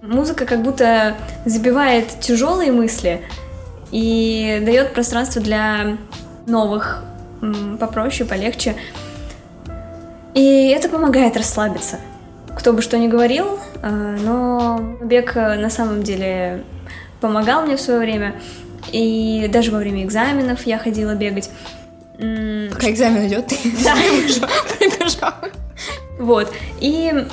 Музыка 0.02 0.46
как 0.46 0.62
будто 0.62 1.16
забивает 1.44 2.22
тяжелые 2.22 2.72
мысли 2.72 3.22
и 3.92 4.62
дает 4.66 4.94
пространство 4.94 5.42
для 5.42 5.98
новых, 6.48 7.04
попроще, 7.82 8.28
полегче. 8.28 8.76
И 10.34 10.70
это 10.70 10.88
помогает 10.88 11.36
расслабиться 11.36 11.98
кто 12.56 12.74
бы 12.74 12.82
что 12.82 12.98
ни 12.98 13.08
говорил, 13.08 13.60
а, 13.82 14.16
но 14.20 14.98
бег 15.02 15.36
э, 15.36 15.56
на 15.56 15.70
самом 15.70 16.04
деле 16.04 16.64
помогал 17.20 17.64
мне 17.64 17.76
в 17.76 17.82
свое 17.82 18.00
время. 18.00 18.36
И 18.92 19.50
даже 19.52 19.72
во 19.72 19.80
время 19.80 20.04
экзаменов 20.04 20.66
я 20.66 20.78
ходила 20.78 21.16
бегать. 21.16 21.50
Пока 22.18 22.90
экзамен 22.90 23.28
идет, 23.28 23.48
ты 23.48 23.58
да. 23.84 23.96
прибежал. 24.80 25.34
Вот. 26.20 26.54
И 26.80 27.26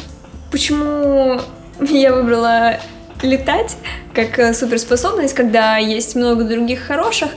почему 0.51 1.41
я 1.81 2.15
выбрала 2.15 2.77
летать 3.23 3.77
как 4.15 4.39
э, 4.39 4.55
суперспособность, 4.55 5.35
когда 5.35 5.77
есть 5.77 6.17
много 6.17 6.45
других 6.45 6.81
хороших? 6.81 7.31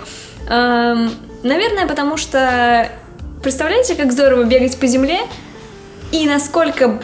Наверное, 0.47 1.87
потому 1.87 2.17
что 2.17 2.89
представляете, 3.41 3.95
как 3.95 4.11
здорово 4.11 4.43
бегать 4.43 4.77
по 4.77 4.87
земле 4.87 5.19
и 6.11 6.25
насколько 6.25 7.01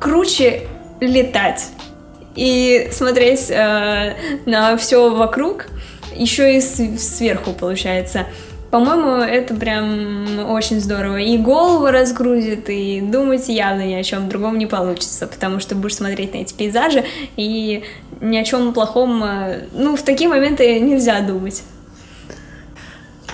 круче 0.00 0.68
летать 1.00 1.68
и 2.34 2.88
смотреть 2.92 3.50
э, 3.50 4.14
на 4.46 4.76
все 4.76 5.14
вокруг, 5.14 5.66
еще 6.14 6.56
и 6.56 6.60
сверху 6.60 7.52
получается. 7.52 8.26
По-моему, 8.70 9.22
это 9.22 9.54
прям 9.54 10.50
очень 10.50 10.78
здорово. 10.80 11.16
И 11.16 11.38
голову 11.38 11.86
разгрузит, 11.86 12.68
и 12.68 13.00
думать 13.00 13.48
явно 13.48 13.86
ни 13.86 13.94
о 13.94 14.02
чем 14.02 14.28
другом 14.28 14.58
не 14.58 14.66
получится, 14.66 15.26
потому 15.26 15.58
что 15.58 15.74
будешь 15.74 15.96
смотреть 15.96 16.34
на 16.34 16.38
эти 16.38 16.52
пейзажи, 16.52 17.04
и 17.36 17.82
ни 18.20 18.36
о 18.36 18.44
чем 18.44 18.72
плохом, 18.74 19.24
э, 19.24 19.64
ну, 19.72 19.96
в 19.96 20.02
такие 20.02 20.28
моменты 20.28 20.78
нельзя 20.80 21.20
думать. 21.20 21.62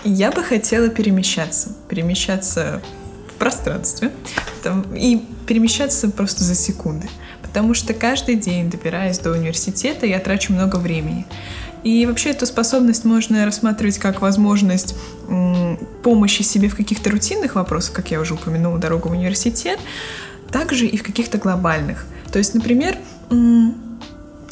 Я 0.05 0.31
бы 0.31 0.43
хотела 0.43 0.89
перемещаться. 0.89 1.75
Перемещаться 1.89 2.83
в 3.29 3.39
пространстве 3.39 4.11
там, 4.65 4.83
и 4.95 5.23
перемещаться 5.47 6.09
просто 6.09 6.43
за 6.43 6.55
секунды. 6.55 7.09
Потому 7.43 7.75
что 7.75 7.95
каждый 7.95 8.37
день, 8.37 8.71
добираясь 8.71 9.19
до 9.19 9.31
университета, 9.31 10.07
я 10.07 10.19
трачу 10.19 10.53
много 10.53 10.77
времени. 10.77 11.27
И 11.85 12.07
вообще 12.07 12.31
эту 12.31 12.47
способность 12.47 13.05
можно 13.05 13.45
рассматривать 13.45 13.99
как 13.99 14.23
возможность 14.23 14.97
помощи 16.03 16.43
себе 16.43 16.69
в 16.69 16.77
каких-то 16.77 17.11
рутинных 17.11 17.57
вопросах, 17.57 17.93
как 17.93 18.11
я 18.11 18.21
уже 18.21 18.35
упомянула, 18.35 18.79
дорогу 18.79 19.11
в 19.11 19.13
университет, 19.13 19.79
также 20.51 20.87
и 20.87 20.97
в 20.97 21.03
каких-то 21.03 21.37
глобальных. 21.37 22.07
То 22.33 22.39
есть, 22.39 22.55
например, 22.55 22.97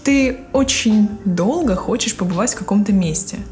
ты 0.04 0.40
очень 0.52 1.08
долго 1.24 1.74
хочешь 1.74 2.14
побывать 2.14 2.52
в 2.52 2.58
каком-то 2.58 2.92
месте– 2.92 3.38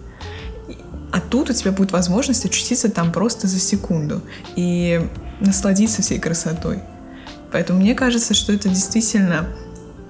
а 1.12 1.20
тут 1.20 1.50
у 1.50 1.52
тебя 1.52 1.72
будет 1.72 1.92
возможность 1.92 2.44
очутиться 2.44 2.90
там 2.90 3.12
просто 3.12 3.46
за 3.46 3.58
секунду 3.58 4.22
и 4.56 5.00
насладиться 5.40 6.02
всей 6.02 6.18
красотой. 6.18 6.80
Поэтому 7.52 7.80
мне 7.80 7.94
кажется, 7.94 8.34
что 8.34 8.52
это 8.52 8.68
действительно 8.68 9.48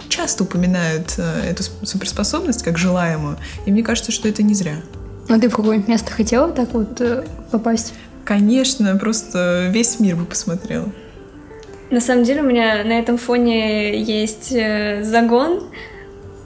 часто 0.09 0.45
упоминают 0.45 1.15
э, 1.19 1.51
эту 1.51 1.63
суперспособность 1.85 2.63
как 2.63 2.77
желаемую, 2.77 3.39
и 3.65 3.71
мне 3.71 3.83
кажется, 3.83 4.13
что 4.13 4.29
это 4.29 4.43
не 4.43 4.55
зря. 4.55 4.77
А 5.29 5.39
ты 5.39 5.49
в 5.49 5.55
какое-нибудь 5.55 5.89
место 5.89 6.11
хотела 6.11 6.51
так 6.51 6.73
вот 6.75 7.01
э, 7.01 7.25
попасть? 7.51 7.95
Конечно, 8.25 8.97
просто 8.97 9.69
весь 9.71 10.01
мир 10.01 10.17
бы 10.17 10.25
посмотрела. 10.25 10.89
На 11.91 12.01
самом 12.01 12.25
деле 12.25 12.43
у 12.43 12.45
меня 12.45 12.85
на 12.85 12.99
этом 12.99 13.17
фоне 13.17 14.01
есть 14.03 14.53
э, 14.53 15.03
загон 15.05 15.71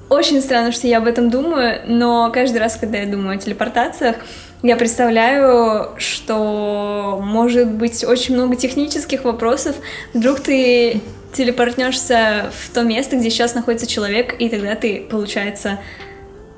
очень 0.09 0.41
странно, 0.41 0.73
что 0.73 0.87
я 0.87 0.99
об 0.99 1.07
этом 1.07 1.31
думаю, 1.31 1.81
но 1.87 2.31
каждый 2.33 2.59
раз, 2.59 2.77
когда 2.77 2.99
я 2.99 3.07
думаю 3.07 3.37
о 3.37 3.41
телепортациях, 3.41 4.17
я 4.63 4.77
представляю, 4.77 5.91
что 5.99 7.21
может 7.23 7.69
быть 7.69 8.05
очень 8.05 8.35
много 8.35 8.57
технических 8.57 9.25
вопросов. 9.25 9.77
Вдруг 10.15 10.41
ты 10.41 11.03
телепортнешься 11.35 12.51
в 12.59 12.73
то 12.73 12.83
место, 12.83 13.17
где 13.17 13.29
сейчас 13.29 13.55
находится 13.55 13.87
человек, 13.87 14.35
и 14.39 14.49
тогда 14.49 14.75
ты, 14.75 15.07
получается, 15.11 15.81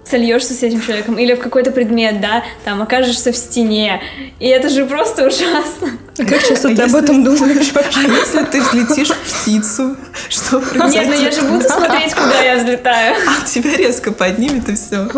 сольешься 0.08 0.54
с 0.54 0.62
этим 0.62 0.80
человеком, 0.80 1.18
или 1.18 1.34
в 1.34 1.40
какой-то 1.40 1.70
предмет, 1.70 2.20
да, 2.20 2.44
там 2.64 2.82
окажешься 2.82 3.32
в 3.32 3.36
стене. 3.36 4.00
И 4.38 4.46
это 4.46 4.68
же 4.68 4.86
просто 4.86 5.26
ужасно. 5.26 5.98
А 6.18 6.24
как 6.24 6.42
часто 6.42 6.74
ты 6.74 6.82
об 6.82 6.94
этом 6.94 7.24
думаешь 7.24 7.72
А 7.74 8.00
если 8.00 8.44
ты 8.44 8.62
взлетишь 8.62 9.10
в 9.10 9.42
птицу, 9.42 9.96
что 10.28 10.60
произойдет? 10.60 10.94
Нет, 10.94 11.06
ну 11.08 11.24
я 11.24 11.30
же 11.30 11.42
буду 11.42 11.68
смотреть, 11.68 12.14
куда 12.14 12.40
я 12.40 12.56
взлетаю. 12.56 13.16
А 13.26 13.46
тебя 13.46 13.76
резко 13.76 14.12
поднимет 14.12 14.68
и 14.68 14.74
все. 14.74 15.08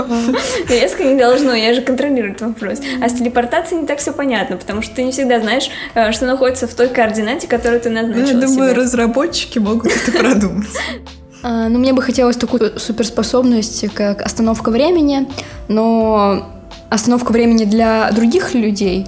Резко 0.68 1.04
не 1.04 1.16
должно, 1.18 1.54
я 1.54 1.74
же 1.74 1.82
контролирую 1.82 2.32
этот 2.32 2.48
вопрос. 2.48 2.78
А 3.02 3.08
с 3.08 3.14
телепортацией 3.14 3.82
не 3.82 3.86
так 3.86 3.98
все 3.98 4.12
понятно, 4.12 4.56
потому 4.56 4.82
что 4.82 4.94
ты 4.96 5.02
не 5.02 5.12
всегда 5.12 5.40
знаешь, 5.40 5.70
э, 5.94 6.12
что 6.12 6.26
находится 6.26 6.66
в 6.66 6.74
той 6.74 6.88
координате, 6.88 7.46
которую 7.46 7.80
ты 7.80 7.90
Ну, 7.90 8.02
назначила 8.02 8.40
я 8.40 8.46
думаю, 8.46 8.70
себе. 8.72 8.82
разработчики 8.82 9.58
могут 9.58 9.92
это 9.92 10.12
продумать. 10.18 10.66
А, 11.42 11.68
Ну, 11.68 11.78
мне 11.78 11.92
бы 11.92 12.02
хотелось 12.02 12.36
такую 12.36 12.78
суперспособность, 12.78 13.92
как 13.94 14.22
остановка 14.22 14.70
времени, 14.70 15.28
но 15.68 16.46
остановка 16.90 17.32
времени 17.32 17.64
для 17.64 18.10
других 18.12 18.54
людей, 18.54 19.06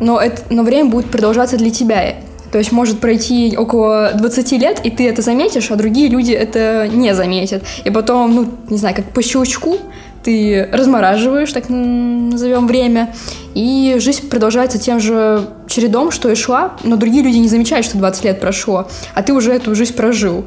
но, 0.00 0.20
это, 0.20 0.42
но 0.50 0.62
время 0.62 0.90
будет 0.90 1.10
продолжаться 1.10 1.56
для 1.56 1.70
тебя. 1.70 2.14
То 2.52 2.58
есть 2.58 2.72
может 2.72 3.00
пройти 3.00 3.54
около 3.58 4.12
20 4.14 4.52
лет, 4.52 4.80
и 4.84 4.90
ты 4.90 5.06
это 5.06 5.20
заметишь, 5.20 5.70
а 5.70 5.76
другие 5.76 6.08
люди 6.08 6.32
это 6.32 6.88
не 6.88 7.14
заметят. 7.14 7.62
И 7.84 7.90
потом, 7.90 8.34
ну, 8.34 8.48
не 8.70 8.78
знаю, 8.78 8.96
как 8.96 9.04
по 9.12 9.22
щелчку 9.22 9.76
ты 10.22 10.68
размораживаешь, 10.72 11.52
так 11.52 11.68
назовем 11.68 12.66
время, 12.66 13.14
и 13.54 13.96
жизнь 13.98 14.28
продолжается 14.28 14.78
тем 14.78 14.98
же 14.98 15.48
чередом, 15.68 16.10
что 16.10 16.30
и 16.30 16.34
шла, 16.34 16.72
но 16.82 16.96
другие 16.96 17.22
люди 17.22 17.36
не 17.36 17.48
замечают, 17.48 17.84
что 17.84 17.98
20 17.98 18.24
лет 18.24 18.40
прошло, 18.40 18.88
а 19.14 19.22
ты 19.22 19.32
уже 19.32 19.52
эту 19.52 19.74
жизнь 19.74 19.94
прожил. 19.94 20.46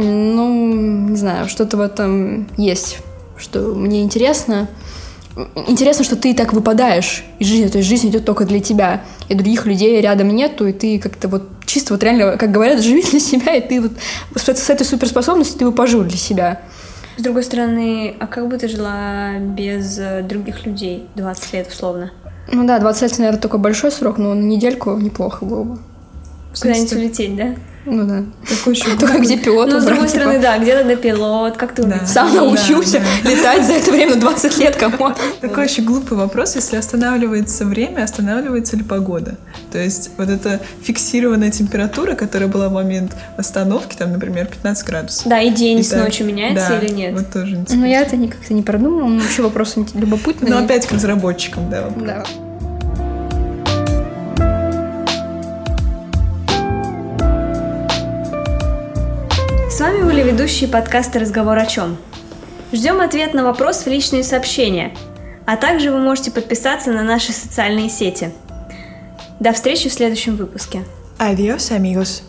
Ну, 0.00 1.08
не 1.08 1.16
знаю, 1.16 1.48
что-то 1.48 1.76
в 1.76 1.80
этом 1.80 2.46
есть, 2.56 2.98
что 3.36 3.74
мне 3.74 4.04
интересно. 4.04 4.68
Интересно, 5.66 6.04
что 6.04 6.14
ты 6.14 6.34
так 6.34 6.52
выпадаешь 6.52 7.24
из 7.40 7.48
жизни, 7.48 7.66
то 7.66 7.78
есть 7.78 7.88
жизнь 7.88 8.08
идет 8.08 8.24
только 8.24 8.44
для 8.44 8.60
тебя, 8.60 9.02
и 9.28 9.34
других 9.34 9.66
людей 9.66 10.00
рядом 10.00 10.28
нету, 10.28 10.68
и 10.68 10.72
ты 10.72 11.00
как-то 11.00 11.26
вот 11.26 11.48
чисто 11.66 11.94
вот 11.94 12.04
реально, 12.04 12.36
как 12.36 12.52
говорят, 12.52 12.80
живи 12.82 13.02
для 13.02 13.18
себя, 13.18 13.56
и 13.56 13.60
ты 13.60 13.80
вот 13.80 13.92
с, 14.36 14.70
этой 14.70 14.84
суперспособностью 14.84 15.58
ты 15.58 15.64
бы 15.64 15.72
пожил 15.72 16.04
для 16.04 16.16
себя. 16.16 16.60
С 17.16 17.22
другой 17.22 17.42
стороны, 17.42 18.14
а 18.20 18.28
как 18.28 18.46
бы 18.46 18.56
ты 18.56 18.68
жила 18.68 19.36
без 19.40 19.98
э, 19.98 20.22
других 20.22 20.64
людей 20.64 21.08
20 21.16 21.52
лет 21.54 21.66
условно? 21.66 22.12
Ну 22.52 22.64
да, 22.68 22.78
20 22.78 23.02
лет, 23.02 23.18
наверное, 23.18 23.40
только 23.40 23.58
большой 23.58 23.90
срок, 23.90 24.18
но 24.18 24.32
на 24.34 24.44
недельку 24.44 24.96
неплохо 24.96 25.44
было 25.44 25.64
бы. 25.64 25.78
Куда-нибудь 26.54 26.92
улететь, 26.92 27.34
да? 27.34 27.54
Ну 27.90 28.06
да. 28.06 28.24
Такой 28.48 28.74
еще 28.74 28.96
Только 29.00 29.18
где 29.18 29.36
пилот 29.36 29.68
Ну, 29.68 29.80
с 29.80 29.84
другой 29.84 29.98
убрать, 30.04 30.12
типа. 30.12 30.22
стороны, 30.22 30.42
да, 30.42 30.58
где 30.58 30.76
тогда 30.76 30.96
пилот, 30.96 31.56
как 31.56 31.74
ты 31.74 31.82
Да. 31.82 32.06
Сам 32.06 32.34
научился 32.34 33.02
летать 33.24 33.66
за 33.66 33.74
это 33.74 33.90
время 33.90 34.16
20 34.16 34.58
лет, 34.58 34.76
кому? 34.76 35.14
Такой 35.40 35.64
очень 35.64 35.84
глупый 35.84 36.18
вопрос, 36.18 36.56
если 36.56 36.76
останавливается 36.76 37.64
время, 37.64 38.04
останавливается 38.04 38.76
ли 38.76 38.82
погода? 38.82 39.36
То 39.72 39.78
есть 39.78 40.10
вот 40.18 40.28
эта 40.28 40.60
фиксированная 40.82 41.50
температура, 41.50 42.14
которая 42.14 42.48
была 42.48 42.68
в 42.68 42.72
момент 42.72 43.12
остановки, 43.36 43.96
там, 43.96 44.12
например, 44.12 44.46
15 44.46 44.86
градусов. 44.86 45.26
Да, 45.26 45.40
и 45.40 45.50
день 45.50 45.82
с 45.82 45.92
ночью 45.92 46.26
меняется 46.26 46.78
или 46.78 46.92
нет? 46.92 47.14
Вот 47.14 47.30
тоже 47.32 47.52
интересно. 47.56 47.76
Ну 47.76 47.86
я 47.86 48.02
это 48.02 48.16
не- 48.16 48.28
как-то 48.28 48.54
не 48.54 48.62
продумала, 48.62 49.08
но 49.08 49.20
вообще 49.20 49.42
вопрос 49.42 49.76
любопытный. 49.94 50.50
Но 50.50 50.58
опять 50.58 50.86
к 50.86 50.92
разработчикам, 50.92 51.70
да. 51.70 51.82
вопрос. 51.82 52.28
Были 60.18 60.32
ведущие 60.32 60.68
подкаста 60.68 61.20
«Разговор 61.20 61.56
о 61.56 61.64
чем?». 61.64 61.96
Ждем 62.72 63.00
ответ 63.00 63.34
на 63.34 63.44
вопрос 63.44 63.84
в 63.84 63.86
личные 63.86 64.24
сообщения, 64.24 64.92
а 65.46 65.56
также 65.56 65.92
вы 65.92 65.98
можете 66.00 66.32
подписаться 66.32 66.90
на 66.90 67.04
наши 67.04 67.30
социальные 67.30 67.88
сети. 67.88 68.32
До 69.38 69.52
встречи 69.52 69.88
в 69.88 69.92
следующем 69.92 70.34
выпуске. 70.34 70.82
Adiós, 71.20 71.70
amigos. 71.70 72.24